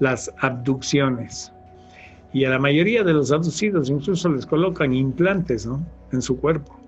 [0.00, 1.52] las abducciones.
[2.32, 5.84] Y a la mayoría de los abducidos incluso les colocan implantes ¿no?
[6.12, 6.80] en su cuerpo.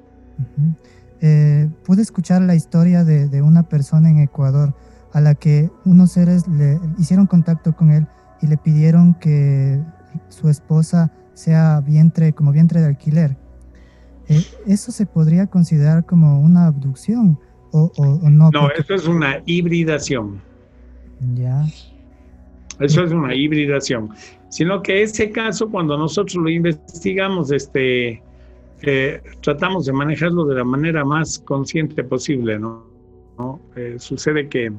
[1.20, 4.74] Eh, pude escuchar la historia de, de, una persona en Ecuador
[5.12, 8.06] a la que unos seres le hicieron contacto con él
[8.40, 9.80] y le pidieron que
[10.28, 13.36] su esposa sea vientre, como vientre de alquiler.
[14.28, 17.38] Eh, ¿Eso se podría considerar como una abducción
[17.72, 17.90] o,
[18.22, 18.50] no?
[18.50, 20.40] No, eso es una hibridación.
[21.34, 21.64] Ya.
[22.80, 24.10] Eso es una hibridación.
[24.48, 28.22] Sino que ese caso, cuando nosotros lo investigamos, este,
[29.40, 32.84] tratamos de manejarlo de la manera más consciente posible, ¿no?
[33.76, 34.72] Eh, sucede que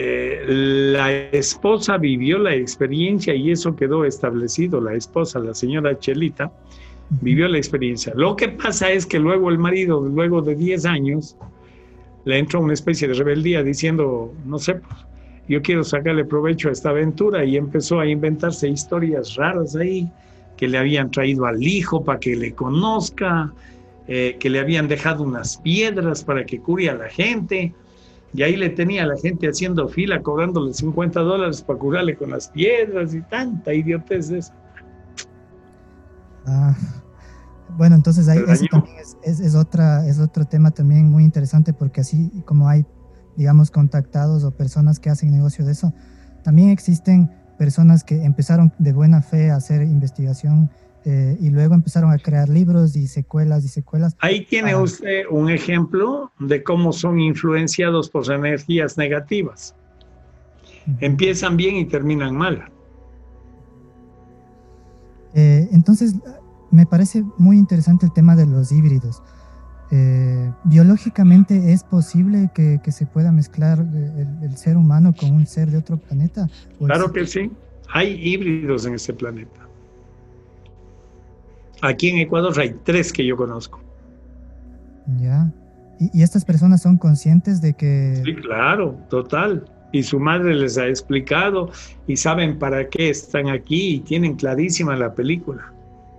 [0.00, 6.52] eh, la esposa vivió la experiencia y eso quedó establecido, la esposa, la señora Chelita,
[7.20, 8.12] vivió la experiencia.
[8.14, 11.36] Lo que pasa es que luego el marido, luego de 10 años,
[12.24, 14.94] le entró una especie de rebeldía diciendo, no sé, pues,
[15.48, 20.08] yo quiero sacarle provecho a esta aventura y empezó a inventarse historias raras ahí
[20.56, 23.52] que le habían traído al hijo para que le conozca,
[24.06, 27.74] eh, que le habían dejado unas piedras para que cure a la gente.
[28.38, 32.30] Y ahí le tenía a la gente haciendo fila, cobrándole 50 dólares para curarle con
[32.30, 34.52] las piedras y tanta idiotez de eso.
[36.46, 36.72] Ah,
[37.76, 42.02] bueno, entonces ahí eso también es, es, otra, es otro tema también muy interesante porque
[42.02, 42.86] así como hay,
[43.36, 45.92] digamos, contactados o personas que hacen negocio de eso,
[46.44, 50.70] también existen personas que empezaron de buena fe a hacer investigación
[51.04, 54.16] eh, y luego empezaron a crear libros y secuelas y secuelas.
[54.18, 59.74] Ahí tiene usted un ejemplo de cómo son influenciados por energías negativas.
[61.00, 62.70] Empiezan bien y terminan mal.
[65.34, 66.14] Eh, entonces,
[66.70, 69.22] me parece muy interesante el tema de los híbridos.
[69.90, 73.78] Eh, biológicamente es posible que, se pueda mezclar
[74.42, 76.48] el, ser humano con un ser de otro planeta.
[76.78, 77.50] Claro que sí,
[77.88, 79.67] hay híbridos en este planeta.
[81.82, 83.80] Aquí en Ecuador hay tres que yo conozco.
[85.20, 85.50] Ya.
[85.98, 88.20] ¿Y, estas personas son conscientes de que...
[88.24, 89.64] Sí, claro, total.
[89.92, 91.70] Y su madre les ha explicado
[92.06, 95.72] y saben para qué están aquí y tienen clarísima la película.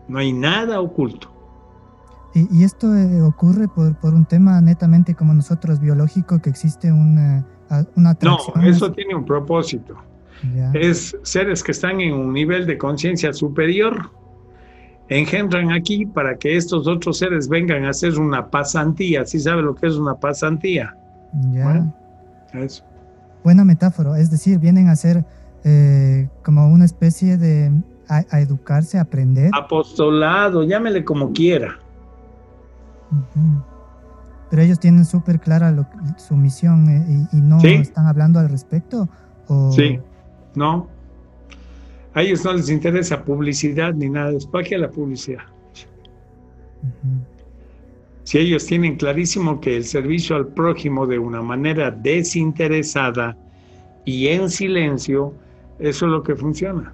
[0.08, 1.32] No hay nada oculto.
[2.34, 7.46] Y, esto eh, ocurre por, por, un tema netamente como nosotros biológico, que existe una,
[7.96, 8.62] una atracción.
[8.62, 9.96] No, eso tiene un propósito.
[10.74, 14.10] Es seres que están en un nivel de conciencia superior,
[15.10, 19.26] engendran aquí para que estos otros seres vengan a hacer una pasantía.
[19.26, 20.96] ¿Sí sabe lo que es una pasantía?
[21.52, 21.92] Ya.
[22.54, 22.84] eso.
[23.44, 25.26] Buena metáfora, es decir, vienen a ser
[25.64, 27.72] eh, como una especie de
[28.10, 29.52] a, educarse, a aprender.
[29.54, 31.78] Apostolado, llámele como quiera.
[34.50, 35.74] Pero ellos tienen súper clara
[36.18, 39.08] su misión eh, y, no están hablando al respecto.
[39.48, 39.72] ¿o?
[39.72, 40.00] Sí,
[40.56, 40.88] no.
[42.14, 44.34] A ellos no les interesa publicidad ni nada.
[44.52, 45.44] ¿Para qué la publicidad?
[48.24, 53.38] Si ellos tienen clarísimo que el servicio al prójimo de una manera desinteresada
[54.06, 55.34] y en silencio,
[55.80, 56.94] eso es lo que funciona.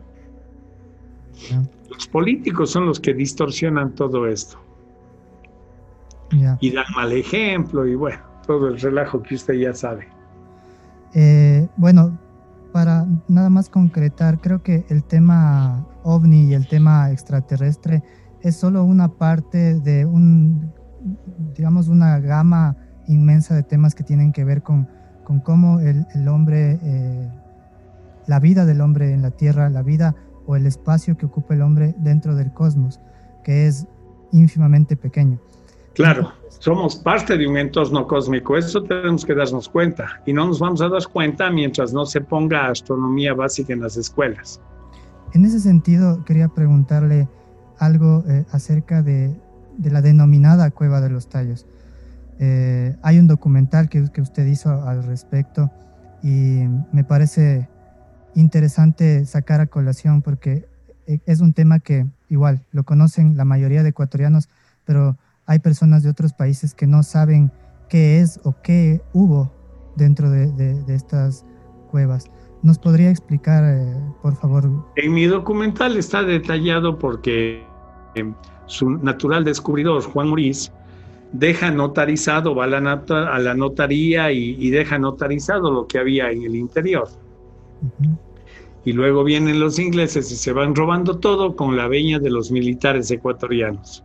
[1.90, 4.60] Los políticos son los que distorsionan todo esto
[6.60, 10.08] y dan mal ejemplo y bueno, todo el relajo que usted ya sabe.
[11.14, 12.18] Eh, bueno,
[12.76, 18.04] para nada más concretar, creo que el tema ovni y el tema extraterrestre
[18.42, 20.74] es solo una parte de un,
[21.56, 22.76] digamos, una gama
[23.08, 24.90] inmensa de temas que tienen que ver con,
[25.24, 27.32] con cómo el, hombre, eh,
[28.28, 30.14] la vida del hombre en la Tierra, la vida
[30.46, 33.00] o el espacio que ocupa el hombre dentro del cosmos,
[33.46, 33.88] que es
[34.34, 35.40] ínfimamente pequeño.
[35.96, 40.60] Claro, somos parte de un entorno cósmico, eso tenemos que darnos cuenta y no nos
[40.60, 44.60] vamos a dar cuenta mientras no se ponga astronomía básica en las escuelas.
[45.34, 47.30] En ese sentido, quería preguntarle
[47.80, 49.34] algo eh, acerca de,
[49.84, 51.66] la denominada Cueva de los Tallos.
[52.40, 55.72] Eh, hay un documental que, que usted hizo al respecto
[56.22, 57.70] y me parece
[58.34, 60.68] interesante sacar a colación porque
[61.08, 64.50] eh, es un tema que igual lo conocen la mayoría de ecuatorianos,
[64.84, 67.52] pero hay personas de otros países que no saben
[67.90, 69.52] qué es o qué hubo
[69.96, 71.46] dentro de, estas
[71.92, 72.26] cuevas.
[72.64, 74.70] ¿Nos podría explicar, eh, por favor?
[74.96, 77.64] En mi documental está detallado porque
[78.16, 78.34] eh,
[78.66, 80.72] su natural descubridor, Juan Maurice,
[81.32, 86.44] deja notarizado, va a la, a la notaría y, deja notarizado lo que había en
[86.44, 87.08] el interior.
[88.84, 92.52] Y luego vienen los ingleses y se van robando todo con la veña de los
[92.52, 94.04] militares ecuatorianos.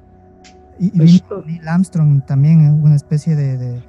[0.80, 3.80] Y, Neil Armstrong también, una especie de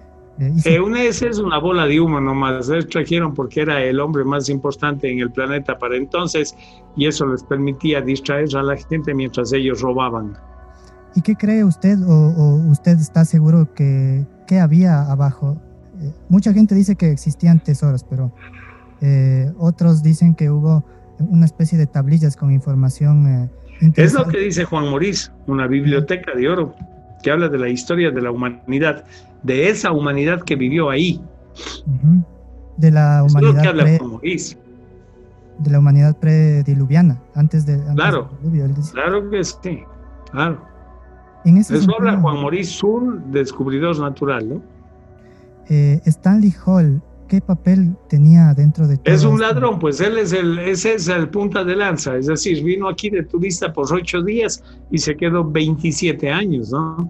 [0.66, 2.68] eh, una, esa es una bola de humo nomás.
[2.70, 6.56] Ellos trajeron porque era el hombre más importante en el planeta para entonces
[6.96, 10.34] y eso les permitía distraer a la gente mientras ellos robaban.
[11.14, 14.26] ¿Y qué cree usted o, usted está seguro que,
[14.60, 15.58] había abajo?
[16.02, 18.34] Eh, mucha gente dice que existían tesoros, pero
[19.02, 20.84] eh, otros dicen que hubo
[21.20, 23.50] una especie de tablillas con información.
[23.96, 26.76] Es lo que dice Juan Morís, una biblioteca de oro
[27.24, 29.06] que habla de la historia de la humanidad
[29.44, 31.22] de esa humanidad que vivió ahí.
[32.78, 33.74] De la humanidad.
[35.60, 37.80] De la humanidad prediluviana, antes de.
[37.96, 38.32] claro,
[38.92, 39.84] claro que sí,
[40.32, 40.62] claro.
[41.46, 44.62] En ese Eso habla Juan Maurice, un descubridor natural, ¿no?
[45.70, 50.34] Eh, Stanley Hall, ¿qué papel tenía dentro de todo Es un ladrón, pues él es
[50.34, 54.22] el, ese es el punta de lanza, es decir, vino aquí de turista por ocho
[54.22, 57.10] días y se quedó 27 años, ¿no?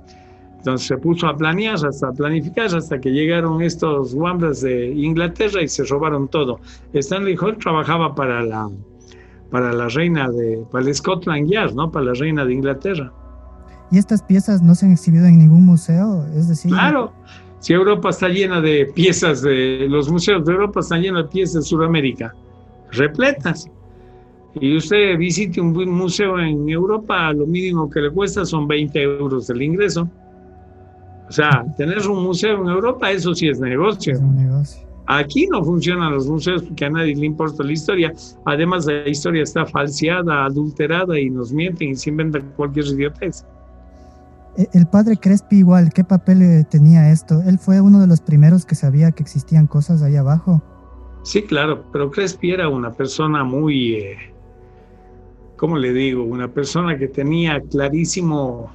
[0.58, 5.68] Entonces se puso a planear, hasta planificar, hasta que llegaron estos Wambras de Inglaterra y
[5.68, 6.60] se robaron todo.
[6.94, 8.70] Stanley Hall trabajaba para la,
[9.50, 11.92] para la reina de, para el Scotland Yard, ¿no?
[11.92, 13.12] Para la reina de Inglaterra.
[13.90, 16.28] ¿Y estas piezas no se han exhibido en ningún museo?
[16.36, 16.72] Es decir...
[16.72, 17.12] Claro,
[17.62, 21.64] si Europa está llena de piezas, de los museos de Europa están llenos de piezas
[21.64, 22.34] de Sudamérica,
[22.92, 23.70] repletas.
[24.60, 29.50] Y usted visite un museo en Europa, lo mínimo que le cuesta son 20 euros
[29.52, 30.10] el ingreso.
[31.30, 34.20] O sea, tener un museo en Europa, eso sí es negocio.
[35.06, 38.12] Aquí no funcionan los museos porque a nadie le importa la historia.
[38.46, 43.46] Además, la historia está falseada, adulterada y nos mienten y se inventan cualquier idiotez.
[44.58, 47.42] E, el padre Crespi igual, ¿qué papel eh, tenía esto?
[47.46, 50.62] Él fue uno de los primeros que sabía que existían cosas ahí abajo.
[51.24, 54.18] Sí, claro, pero Crespi era una persona muy, eh,
[55.56, 56.24] ¿cómo le digo?
[56.24, 58.72] Una persona que tenía clarísimo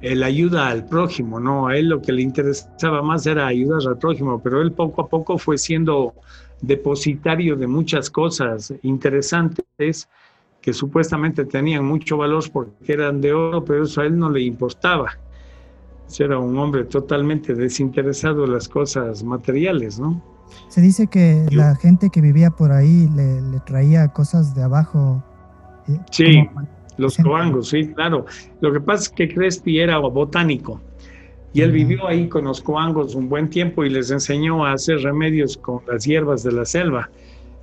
[0.00, 1.68] el ayuda al prójimo, ¿no?
[1.68, 5.08] A él lo que le interesaba más era ayudar al prójimo, pero él poco a
[5.08, 6.14] poco fue siendo
[6.60, 10.08] depositario de muchas cosas interesantes
[10.64, 14.40] que supuestamente tenían mucho valor porque eran de oro, pero eso a él no le
[14.40, 15.10] importaba.
[16.18, 20.22] Era un hombre totalmente desinteresado en las cosas materiales, ¿no?
[20.68, 25.22] Se dice que la gente que vivía por ahí le, traía cosas de abajo.
[25.86, 26.48] Eh, sí.
[26.96, 28.24] Los coangos, sí, claro.
[28.62, 30.80] Lo que pasa es que Crespi era botánico
[31.52, 35.02] y él vivió ahí con los coangos un buen tiempo y les enseñó a hacer
[35.02, 37.10] remedios con las hierbas de la selva.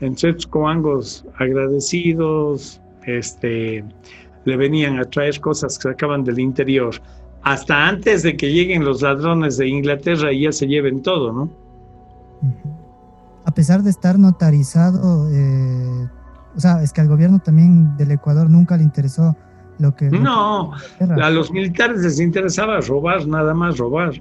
[0.01, 3.83] Entonces, coangos agradecidos, este,
[4.45, 6.95] le venían a traer cosas que sacaban del interior.
[7.43, 11.49] Hasta antes de que lleguen los ladrones de Inglaterra y ya se lleven todo, ¿no?
[13.45, 16.07] A pesar de estar notarizado, eh,
[16.55, 19.35] o sea, es que al gobierno también del Ecuador nunca le interesó
[19.79, 20.09] lo que...
[20.09, 24.13] No, a los militares les interesaba robar, nada más robar.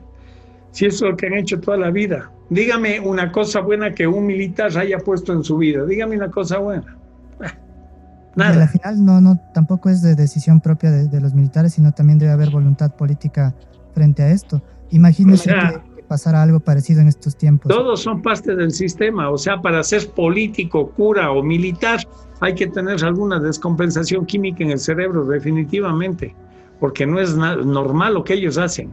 [0.70, 2.30] Si eso es lo que han hecho toda la vida.
[2.48, 5.84] Dígame una cosa buena que un militar haya puesto en su vida.
[5.84, 6.96] Dígame una cosa buena.
[8.36, 8.62] Nada.
[8.62, 12.32] al final no, no, tampoco es de decisión propia de, los militares, sino también debe
[12.32, 13.54] haber voluntad política
[13.92, 14.62] frente a esto.
[14.90, 17.70] Imagínese que, que, pasara algo parecido en estos tiempos.
[17.70, 22.00] Todos son parte del sistema, o sea, para ser político, cura o militar,
[22.40, 26.34] hay que tener alguna descompensación química en el cerebro, definitivamente,
[26.78, 28.90] porque no es normal lo que ellos hacen.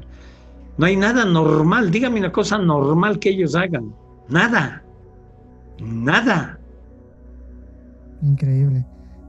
[0.77, 3.93] No hay nada normal, dígame una cosa normal que ellos hagan.
[4.29, 4.83] Nada.
[5.79, 6.59] Nada.
[8.21, 8.85] Increíble.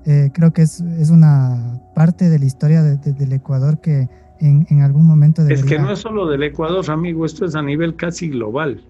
[0.06, 0.80] Eh, creo que es,
[1.10, 4.08] una parte de la historia del Ecuador que
[4.40, 7.96] en, algún momento Es que no es solo del Ecuador, amigo, esto es a nivel
[7.96, 8.80] casi global.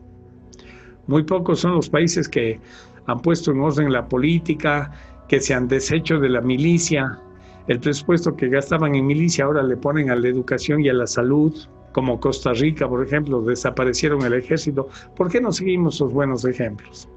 [1.07, 2.61] Muy pocos son los países que
[3.07, 4.93] han puesto en orden la política,
[5.27, 7.19] que se han deshecho de la milicia.
[7.67, 11.07] El presupuesto que gastaban en milicia ahora le ponen a la educación y a la
[11.07, 11.55] salud,
[11.93, 14.89] como Costa Rica, por ejemplo, desaparecieron el ejército.
[15.17, 17.09] ¿Por qué no seguimos esos buenos ejemplos?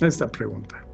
[0.00, 0.84] Esta pregunta.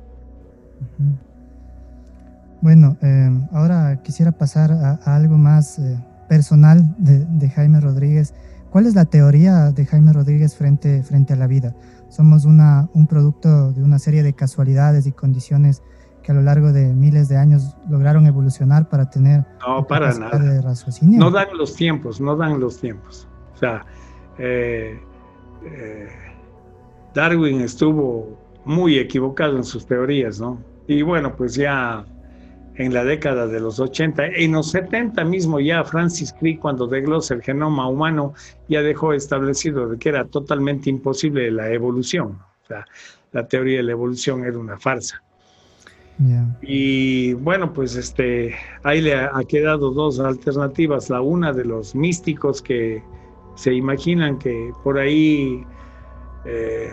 [2.63, 5.99] Bueno, eh, ahora quisiera pasar a, algo más eh,
[6.29, 8.35] personal de, Jaime Rodríguez.
[8.71, 11.75] ¿Cuál es la teoría de Jaime Rodríguez frente, frente a la vida?
[12.09, 15.83] Somos una, un producto de una serie de casualidades y condiciones
[16.23, 20.39] que a lo largo de miles de años lograron evolucionar para tener no para nada
[20.39, 21.19] de raciocinio.
[21.19, 23.85] no dan los tiempos no dan los tiempos o sea
[24.39, 25.01] eh,
[25.65, 26.09] eh,
[27.15, 30.59] Darwin estuvo muy equivocado en sus teorías, ¿no?
[30.87, 32.05] Y bueno, pues ya
[32.77, 37.35] en la década de los 80, en los 70 mismo ya Francis Crick cuando desglosa
[37.35, 38.35] el genoma humano
[38.69, 42.87] ya dejó establecido de que era totalmente imposible la evolución, o sea,
[43.33, 45.23] la teoría de la evolución era una farsa.
[46.61, 48.55] Y bueno, pues este,
[48.85, 51.11] ahí le ha, quedado dos alternativas.
[51.11, 53.03] La una de los místicos que
[53.57, 55.65] se imaginan que por ahí
[56.45, 56.91] eh,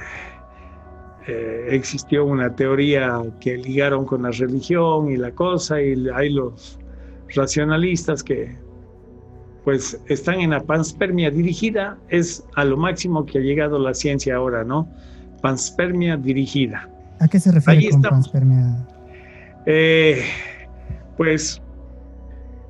[1.28, 6.80] eh, existió una teoría que ligaron con la religión y la cosa, y hay los
[7.36, 8.58] racionalistas que
[9.64, 14.36] pues están en la panspermia dirigida, es a lo máximo que ha llegado la ciencia
[14.36, 14.90] ahora, ¿no?
[15.42, 16.90] Panspermia dirigida.
[17.20, 18.88] ¿A qué se refiere con panspermia?
[19.66, 20.24] Eh,
[21.18, 21.62] pues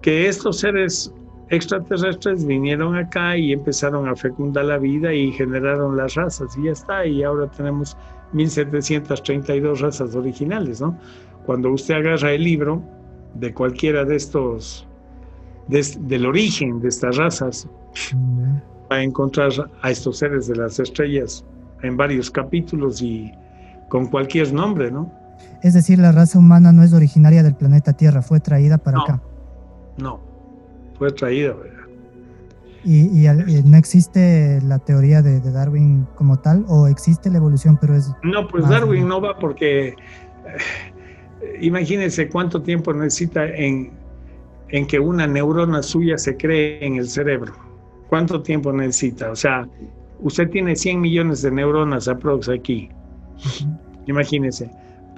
[0.02, 1.14] que estos seres
[1.50, 6.72] extraterrestres vinieron acá y empezaron a fecundar la vida y generaron las razas y ya
[6.72, 7.96] está, y ahora tenemos
[8.34, 10.98] 1732 razas originales, ¿no?
[11.46, 12.82] Cuando usted agarra el libro
[13.36, 14.88] de cualquiera de estos,
[15.68, 17.68] del origen de estas razas,
[18.92, 19.52] va a encontrar
[19.82, 21.46] a estos seres de las estrellas
[21.82, 23.32] en varios capítulos y
[23.88, 25.12] con cualquier nombre, ¿no?
[25.64, 29.22] Es decir, la raza humana no es originaria del planeta Tierra, fue traída para acá.
[29.98, 30.20] No,
[30.98, 31.56] fue traída.
[32.84, 33.28] ¿Y,
[33.66, 36.66] no existe la teoría de, Darwin como tal?
[36.68, 38.12] ¿O existe la evolución, pero es...
[38.24, 39.90] No, pues Darwin no va porque...
[39.90, 39.96] Eh,
[41.62, 43.92] imagínense cuánto tiempo necesita en,
[44.70, 47.54] en que una neurona suya se cree en el cerebro.
[48.10, 49.32] ¿Cuánto tiempo necesita?
[49.32, 49.68] O sea,
[50.20, 52.90] usted tiene 100 millones de neuronas aprox aquí.
[54.08, 54.70] Imagínense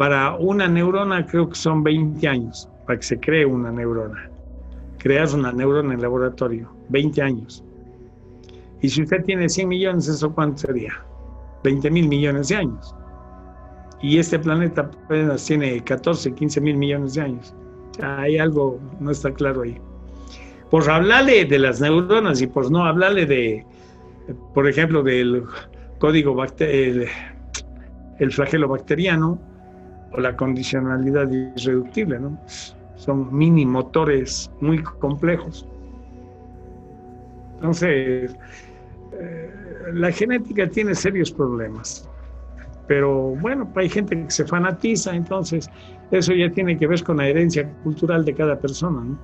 [0.01, 4.32] para una neurona creo que son 20 años para que se cree una neurona.
[5.02, 7.64] Creas una neurona en laboratorio, 20 años.
[8.82, 10.93] Y si usted tiene 100 millones, ¿eso cuánto sería?
[11.64, 12.95] 20 mil millones de años.
[14.02, 17.56] Y este planeta apenas tiene 14, 15 mil millones de años.
[18.02, 19.78] hay algo, no está claro ahí.
[20.70, 23.66] Por hablarle de las neuronas y por no hablarle de,
[24.54, 25.43] por ejemplo, del
[25.99, 26.36] código
[28.20, 29.39] el flagelo bacteriano,
[30.14, 32.39] o la condicionalidad irreductible, ¿no?
[33.02, 35.68] Son mini motores muy complejos.
[37.56, 38.36] Entonces,
[39.14, 39.52] eh,
[39.93, 42.08] la genética tiene serios problemas.
[42.88, 45.68] Pero bueno, hay gente que se fanatiza, entonces
[46.12, 49.02] eso ya tiene que ver con la herencia cultural de cada persona.
[49.02, 49.18] ¿no?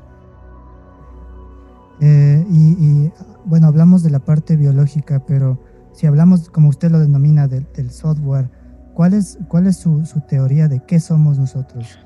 [2.02, 3.12] Eh, y,
[3.46, 5.60] bueno, hablamos de la parte biológica, pero
[5.92, 8.50] si hablamos, como usted lo denomina, del software,
[8.98, 12.00] ¿Cuál es, cuál es su, teoría de qué somos nosotros?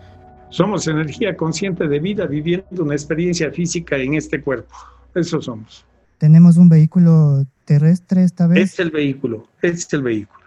[0.51, 4.75] Somos energía consciente de vida viviendo una experiencia física en este cuerpo.
[5.15, 5.85] Eso somos.
[6.17, 8.73] ¿Tenemos un vehículo terrestre esta vez?
[8.73, 10.41] Es el vehículo, es el vehículo.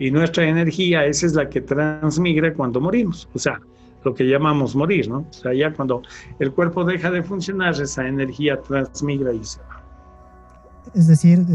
[0.00, 3.28] Y nuestra energía, esa es la que transmigra cuando morimos.
[3.32, 3.60] O sea,
[4.04, 5.18] lo que llamamos morir, ¿no?
[5.18, 6.02] O sea, ya cuando
[6.40, 9.84] el cuerpo deja de funcionar, esa energía transmigra y se va.
[10.96, 11.46] Es decir,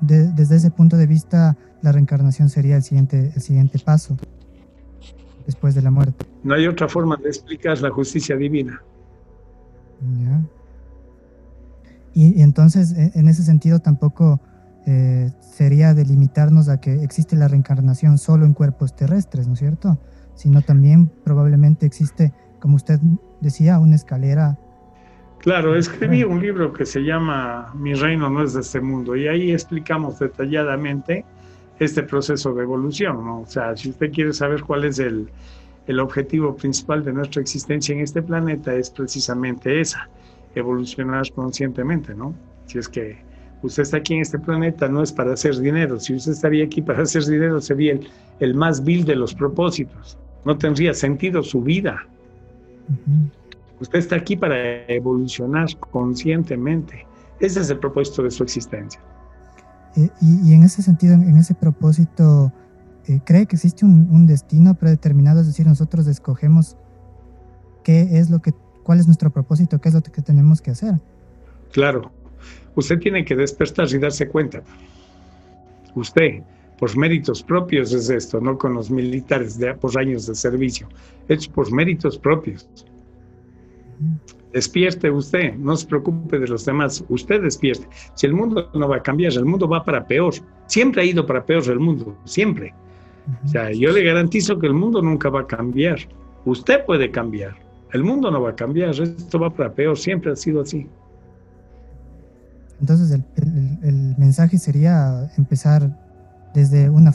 [0.00, 4.16] desde ese punto de vista, la reencarnación sería el siguiente, el siguiente paso
[5.44, 6.29] después de la muerte.
[6.42, 8.82] No hay otra forma de explicar la justicia divina.
[12.14, 14.40] Y, entonces, e, en ese sentido, tampoco
[14.86, 19.98] eh, sería delimitarnos a que existe la reencarnación solo en cuerpos terrestres, ¿no es cierto?
[20.34, 22.98] Sino también probablemente existe, como usted
[23.40, 24.58] decía, una escalera.
[25.38, 29.26] Claro, escribí un libro que se llama Mi reino no es de este mundo y
[29.26, 31.24] ahí explicamos detalladamente
[31.78, 33.24] este proceso de evolución.
[33.24, 33.40] ¿no?
[33.40, 35.30] O sea, si usted quiere saber cuál es el,
[35.90, 40.08] el objetivo principal de nuestra existencia en este planeta, es precisamente esa,
[40.54, 42.32] evolucionar conscientemente, ¿no?
[42.66, 43.18] Si es que
[43.62, 46.80] usted está aquí en este planeta no es para hacer dinero, si usted estaría aquí
[46.80, 51.60] para hacer dinero sería el, el más vil de los propósitos, no tendría sentido su
[51.60, 52.06] vida.
[53.80, 57.04] Usted está aquí para evolucionar conscientemente,
[57.40, 59.00] ese es el propósito de su existencia.
[59.96, 62.52] Eh, y, en ese sentido, en, ese propósito,
[63.10, 65.40] eh, ¿cree que existe un, destino predeterminado?
[65.40, 66.76] Es decir, nosotros escogemos
[67.82, 68.52] qué es lo que,
[68.84, 70.94] cuál es nuestro propósito, qué es lo que tenemos que hacer.
[71.72, 72.12] Claro,
[72.76, 74.62] usted tiene que despertar y darse cuenta.
[75.96, 76.42] Usted,
[76.78, 80.88] por méritos propios es esto, no con los militares de por años de servicio,
[81.26, 82.68] es por méritos propios.
[84.52, 87.88] Despierte usted, no se preocupe de los demás, usted despierte.
[88.14, 90.34] Si el mundo no va a cambiar, el mundo va para peor.
[90.66, 92.72] Siempre ha ido para peor el mundo, siempre.
[93.44, 95.98] O sea, yo le garantizo que el mundo nunca va a cambiar.
[96.44, 97.54] Usted puede cambiar,
[97.92, 100.86] el mundo no va a cambiar, esto va para peor, siempre ha sido así.
[102.80, 103.20] Entonces
[103.82, 105.96] el, mensaje sería empezar
[106.54, 107.12] desde una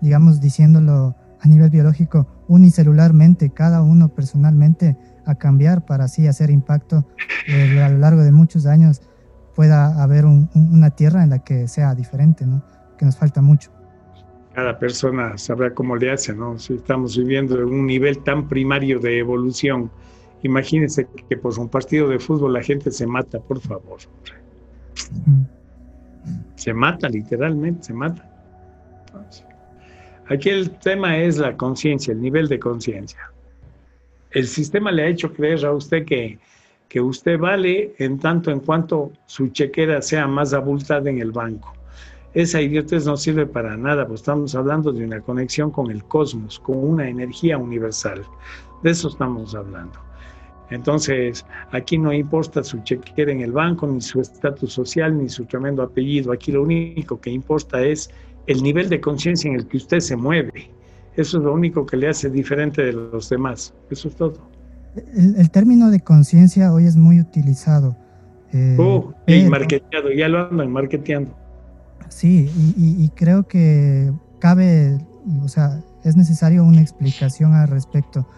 [0.00, 7.06] digamos, diciéndolo a nivel biológico, unicelularmente, cada uno personalmente, a cambiar para así hacer impacto
[7.46, 9.02] eh, a lo largo de muchos años
[9.54, 12.62] pueda haber una tierra en la que sea diferente, ¿no?
[12.96, 13.71] Que nos falta mucho.
[14.54, 16.58] Cada persona sabrá cómo le hace, ¿no?
[16.58, 19.90] Si estamos viviendo en un nivel tan primario de evolución,
[20.42, 23.98] imagínense que por un partido de fútbol la gente se mata, por favor.
[26.56, 28.28] Se mata, literalmente, se mata.
[30.28, 33.32] aquí el tema es la conciencia, el nivel de conciencia.
[34.30, 36.38] El sistema le ha hecho creer a usted que,
[36.88, 41.72] que usted vale en tanto en cuanto su chequera sea más abultada en el banco.
[42.34, 46.58] Esa idiotez no sirve para nada, pues estamos hablando de una conexión con el cosmos,
[46.60, 48.22] con una energía universal.
[48.82, 49.98] De eso estamos hablando.
[50.70, 55.44] Entonces, aquí no importa su chequera en el banco, ni su estatus social, ni su
[55.44, 56.32] tremendo apellido.
[56.32, 58.10] Aquí lo único que importa es
[58.46, 60.70] el nivel de conciencia en el que usted se mueve.
[61.16, 63.74] Eso es lo único que le hace diferente de los demás.
[63.90, 64.50] Eso es todo.
[65.14, 67.96] El, término de conciencia hoy es muy utilizado.
[68.54, 71.41] Eh, oh, y marketeado, ya lo andan marketeando.
[72.12, 74.98] Sí, y, creo que cabe,
[75.42, 78.28] o sea, es necesario una explicación al respecto.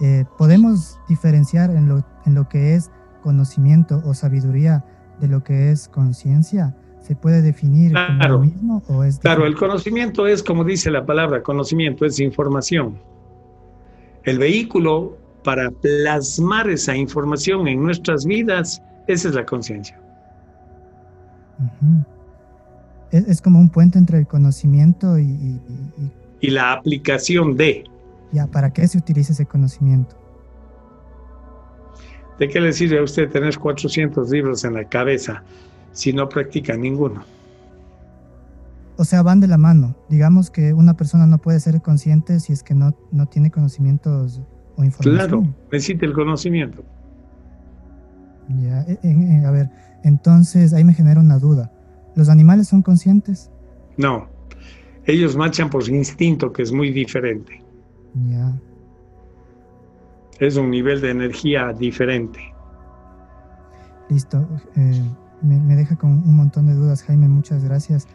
[0.00, 2.90] Eh, ¿Podemos diferenciar en lo, en lo que es
[3.22, 4.84] conocimiento o sabiduría
[5.20, 6.76] de lo que es conciencia?
[7.00, 11.04] ¿Se puede definir como lo mismo o es Claro, el conocimiento es, como dice la
[11.04, 12.98] palabra, conocimiento es información.
[14.22, 20.00] El vehículo para plasmar esa información en nuestras vidas, esa es la conciencia.
[23.14, 25.60] Es, como un puente entre el conocimiento y,
[26.40, 27.84] y, la aplicación de.
[28.32, 30.16] Ya, ¿para qué se utiliza ese conocimiento?
[32.38, 35.44] ¿De qué le sirve a usted tener 400 libros en la cabeza
[35.92, 37.24] si no practica ninguno?
[38.96, 39.94] O sea, van de la mano.
[40.08, 44.40] Digamos que una persona no puede ser consciente si es que no, no tiene conocimientos
[44.76, 45.14] o información.
[45.14, 46.84] Claro, necesita el conocimiento.
[48.48, 49.70] Ya, e, e, e, a ver,
[50.02, 51.70] entonces ahí me genera una duda.
[52.14, 53.50] ¿Los animales son conscientes?
[53.96, 54.28] No,
[55.06, 57.62] ellos marchan por su instinto, que es muy diferente.
[58.30, 58.52] Ya.
[60.38, 62.40] Es un nivel de energía diferente.
[64.08, 64.46] Listo.
[64.76, 65.02] Eh,
[65.42, 67.28] me, deja con un montón de dudas, Jaime.
[67.28, 68.06] Muchas gracias.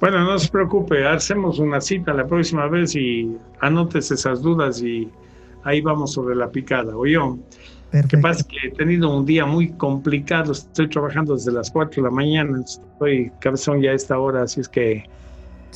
[0.00, 1.06] Bueno, no se preocupe.
[1.06, 5.10] Hacemos una cita la próxima vez y anotes esas dudas y
[5.64, 6.92] ahí vamos sobre la picada.
[7.06, 7.38] yo
[8.02, 8.16] Perfecto.
[8.16, 10.52] que pasa que he tenido un día muy complicado.
[10.52, 12.60] Estoy trabajando desde las 4 de la mañana.
[12.60, 15.04] Estoy cabezón ya a esta hora, así es que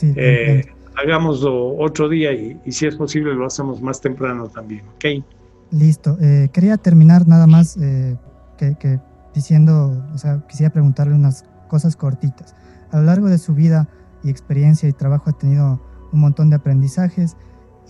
[0.02, 0.64] eh,
[0.96, 4.82] hagámoslo otro día y, si es posible lo hacemos más temprano también.
[4.96, 5.24] ¿ok?
[5.70, 6.16] Listo.
[6.20, 8.16] Eh, quería terminar nada más eh,
[8.58, 8.98] que,
[9.34, 12.54] diciendo, o sea, quisiera preguntarle unas cosas cortitas.
[12.90, 13.88] A lo largo de su vida
[14.22, 15.80] y experiencia y trabajo ha tenido
[16.12, 17.36] un montón de aprendizajes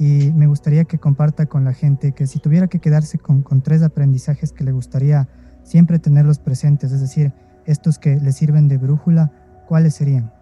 [0.01, 3.83] y me gustaría que comparta con la gente que si tuviera que quedarse con, tres
[3.83, 5.29] aprendizajes que le gustaría
[5.63, 7.35] siempre tenerlos presentes, es decir,
[7.67, 9.31] estos que le sirven de brújula,
[9.69, 10.33] ¿cuáles serían?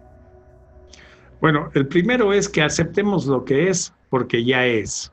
[1.41, 5.11] Bueno, el primero es que aceptemos lo que es porque ya es.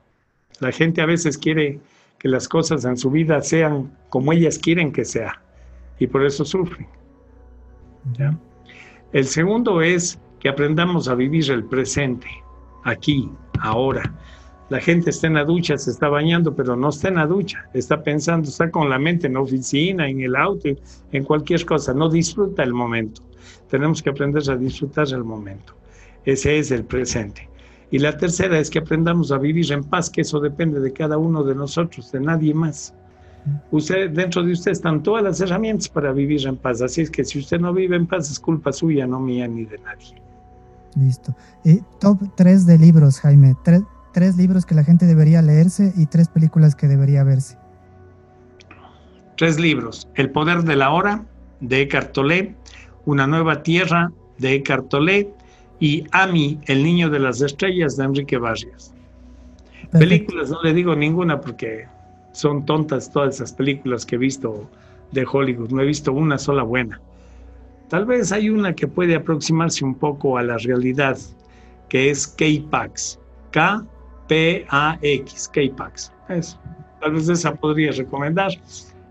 [0.60, 1.80] La gente a veces quiere
[2.20, 5.42] que las cosas en su vida sean como ellas quieren que sea
[5.98, 6.86] y por eso sufren.
[9.12, 12.28] El segundo es que aprendamos a vivir el presente,
[12.84, 13.28] aquí,
[13.58, 14.14] ahora.
[14.68, 17.68] La gente está en la ducha, se está bañando, pero no está en la ducha,
[17.72, 20.68] está pensando, está con la mente en la oficina, en el auto,
[21.12, 23.22] en cualquier cosa, no disfruta el momento.
[23.70, 25.74] Tenemos que aprender a disfrutar el momento.
[26.24, 27.48] Ese es el presente.
[27.92, 31.16] Y la tercera es que aprendamos a vivir en paz, que eso depende de cada
[31.16, 32.92] uno de nosotros, de nadie más.
[33.70, 36.82] Usted, dentro de usted están todas las herramientas para vivir en paz.
[36.82, 39.64] Así es que si usted no vive en paz, es culpa suya, no mía ni
[39.64, 40.20] de nadie.
[40.96, 41.34] Listo.
[41.62, 43.54] Y top 3 de libros, Jaime.
[43.62, 43.82] Tres,
[44.16, 47.58] tres libros que la gente debería leerse y tres películas que debería verse.
[49.36, 50.08] Tres libros.
[50.14, 51.26] El poder de la hora,
[51.60, 52.54] de Eckhart Tolle,
[53.04, 55.28] Una nueva tierra, de Eckhart Tolle,
[55.80, 58.94] y Ami, el niño de las estrellas, de Enrique Barrios.
[59.92, 61.86] Películas no le digo ninguna porque
[62.32, 64.66] son tontas todas esas películas que he visto
[65.12, 65.72] de Hollywood.
[65.72, 67.02] No he visto una sola buena.
[67.90, 71.18] Tal vez hay una que puede aproximarse un poco a la realidad,
[71.90, 73.20] que es K-Pax.
[73.50, 73.84] K
[74.28, 76.12] P-A-X, K-Pax.
[77.00, 78.52] Tal vez esa podría recomendar.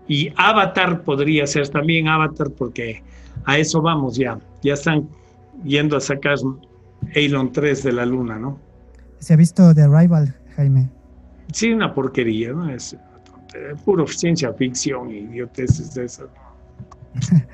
[0.08, 3.02] Y Avatar podría ser también Avatar porque
[3.44, 4.38] a eso vamos ya.
[4.62, 5.08] Ya están
[5.64, 6.38] yendo a sacar
[7.14, 8.58] Elon 3 de la luna, ¿no?
[9.18, 10.90] ¿Se ha visto The Arrival, Jaime?
[11.52, 12.68] Sí, una porquería, ¿no?
[12.70, 12.96] Es
[13.84, 16.28] puro ciencia ficción idioteces de esas.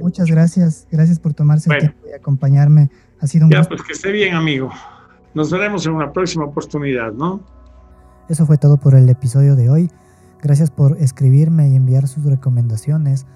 [0.00, 0.86] muchas gracias.
[0.90, 2.90] Gracias por tomarse el tiempo y acompañarme.
[3.20, 4.70] Ha sido un Ya, pues que esté bien, amigo.
[5.34, 7.40] Nos veremos en una próxima oportunidad, ¿no?
[8.28, 9.90] Eso fue todo por el episodio de hoy.
[10.42, 13.26] Gracias por escribirme y enviar sus recomendaciones.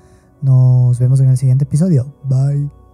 [0.42, 2.14] Nos vemos en el siguiente episodio.
[2.24, 2.85] Bye.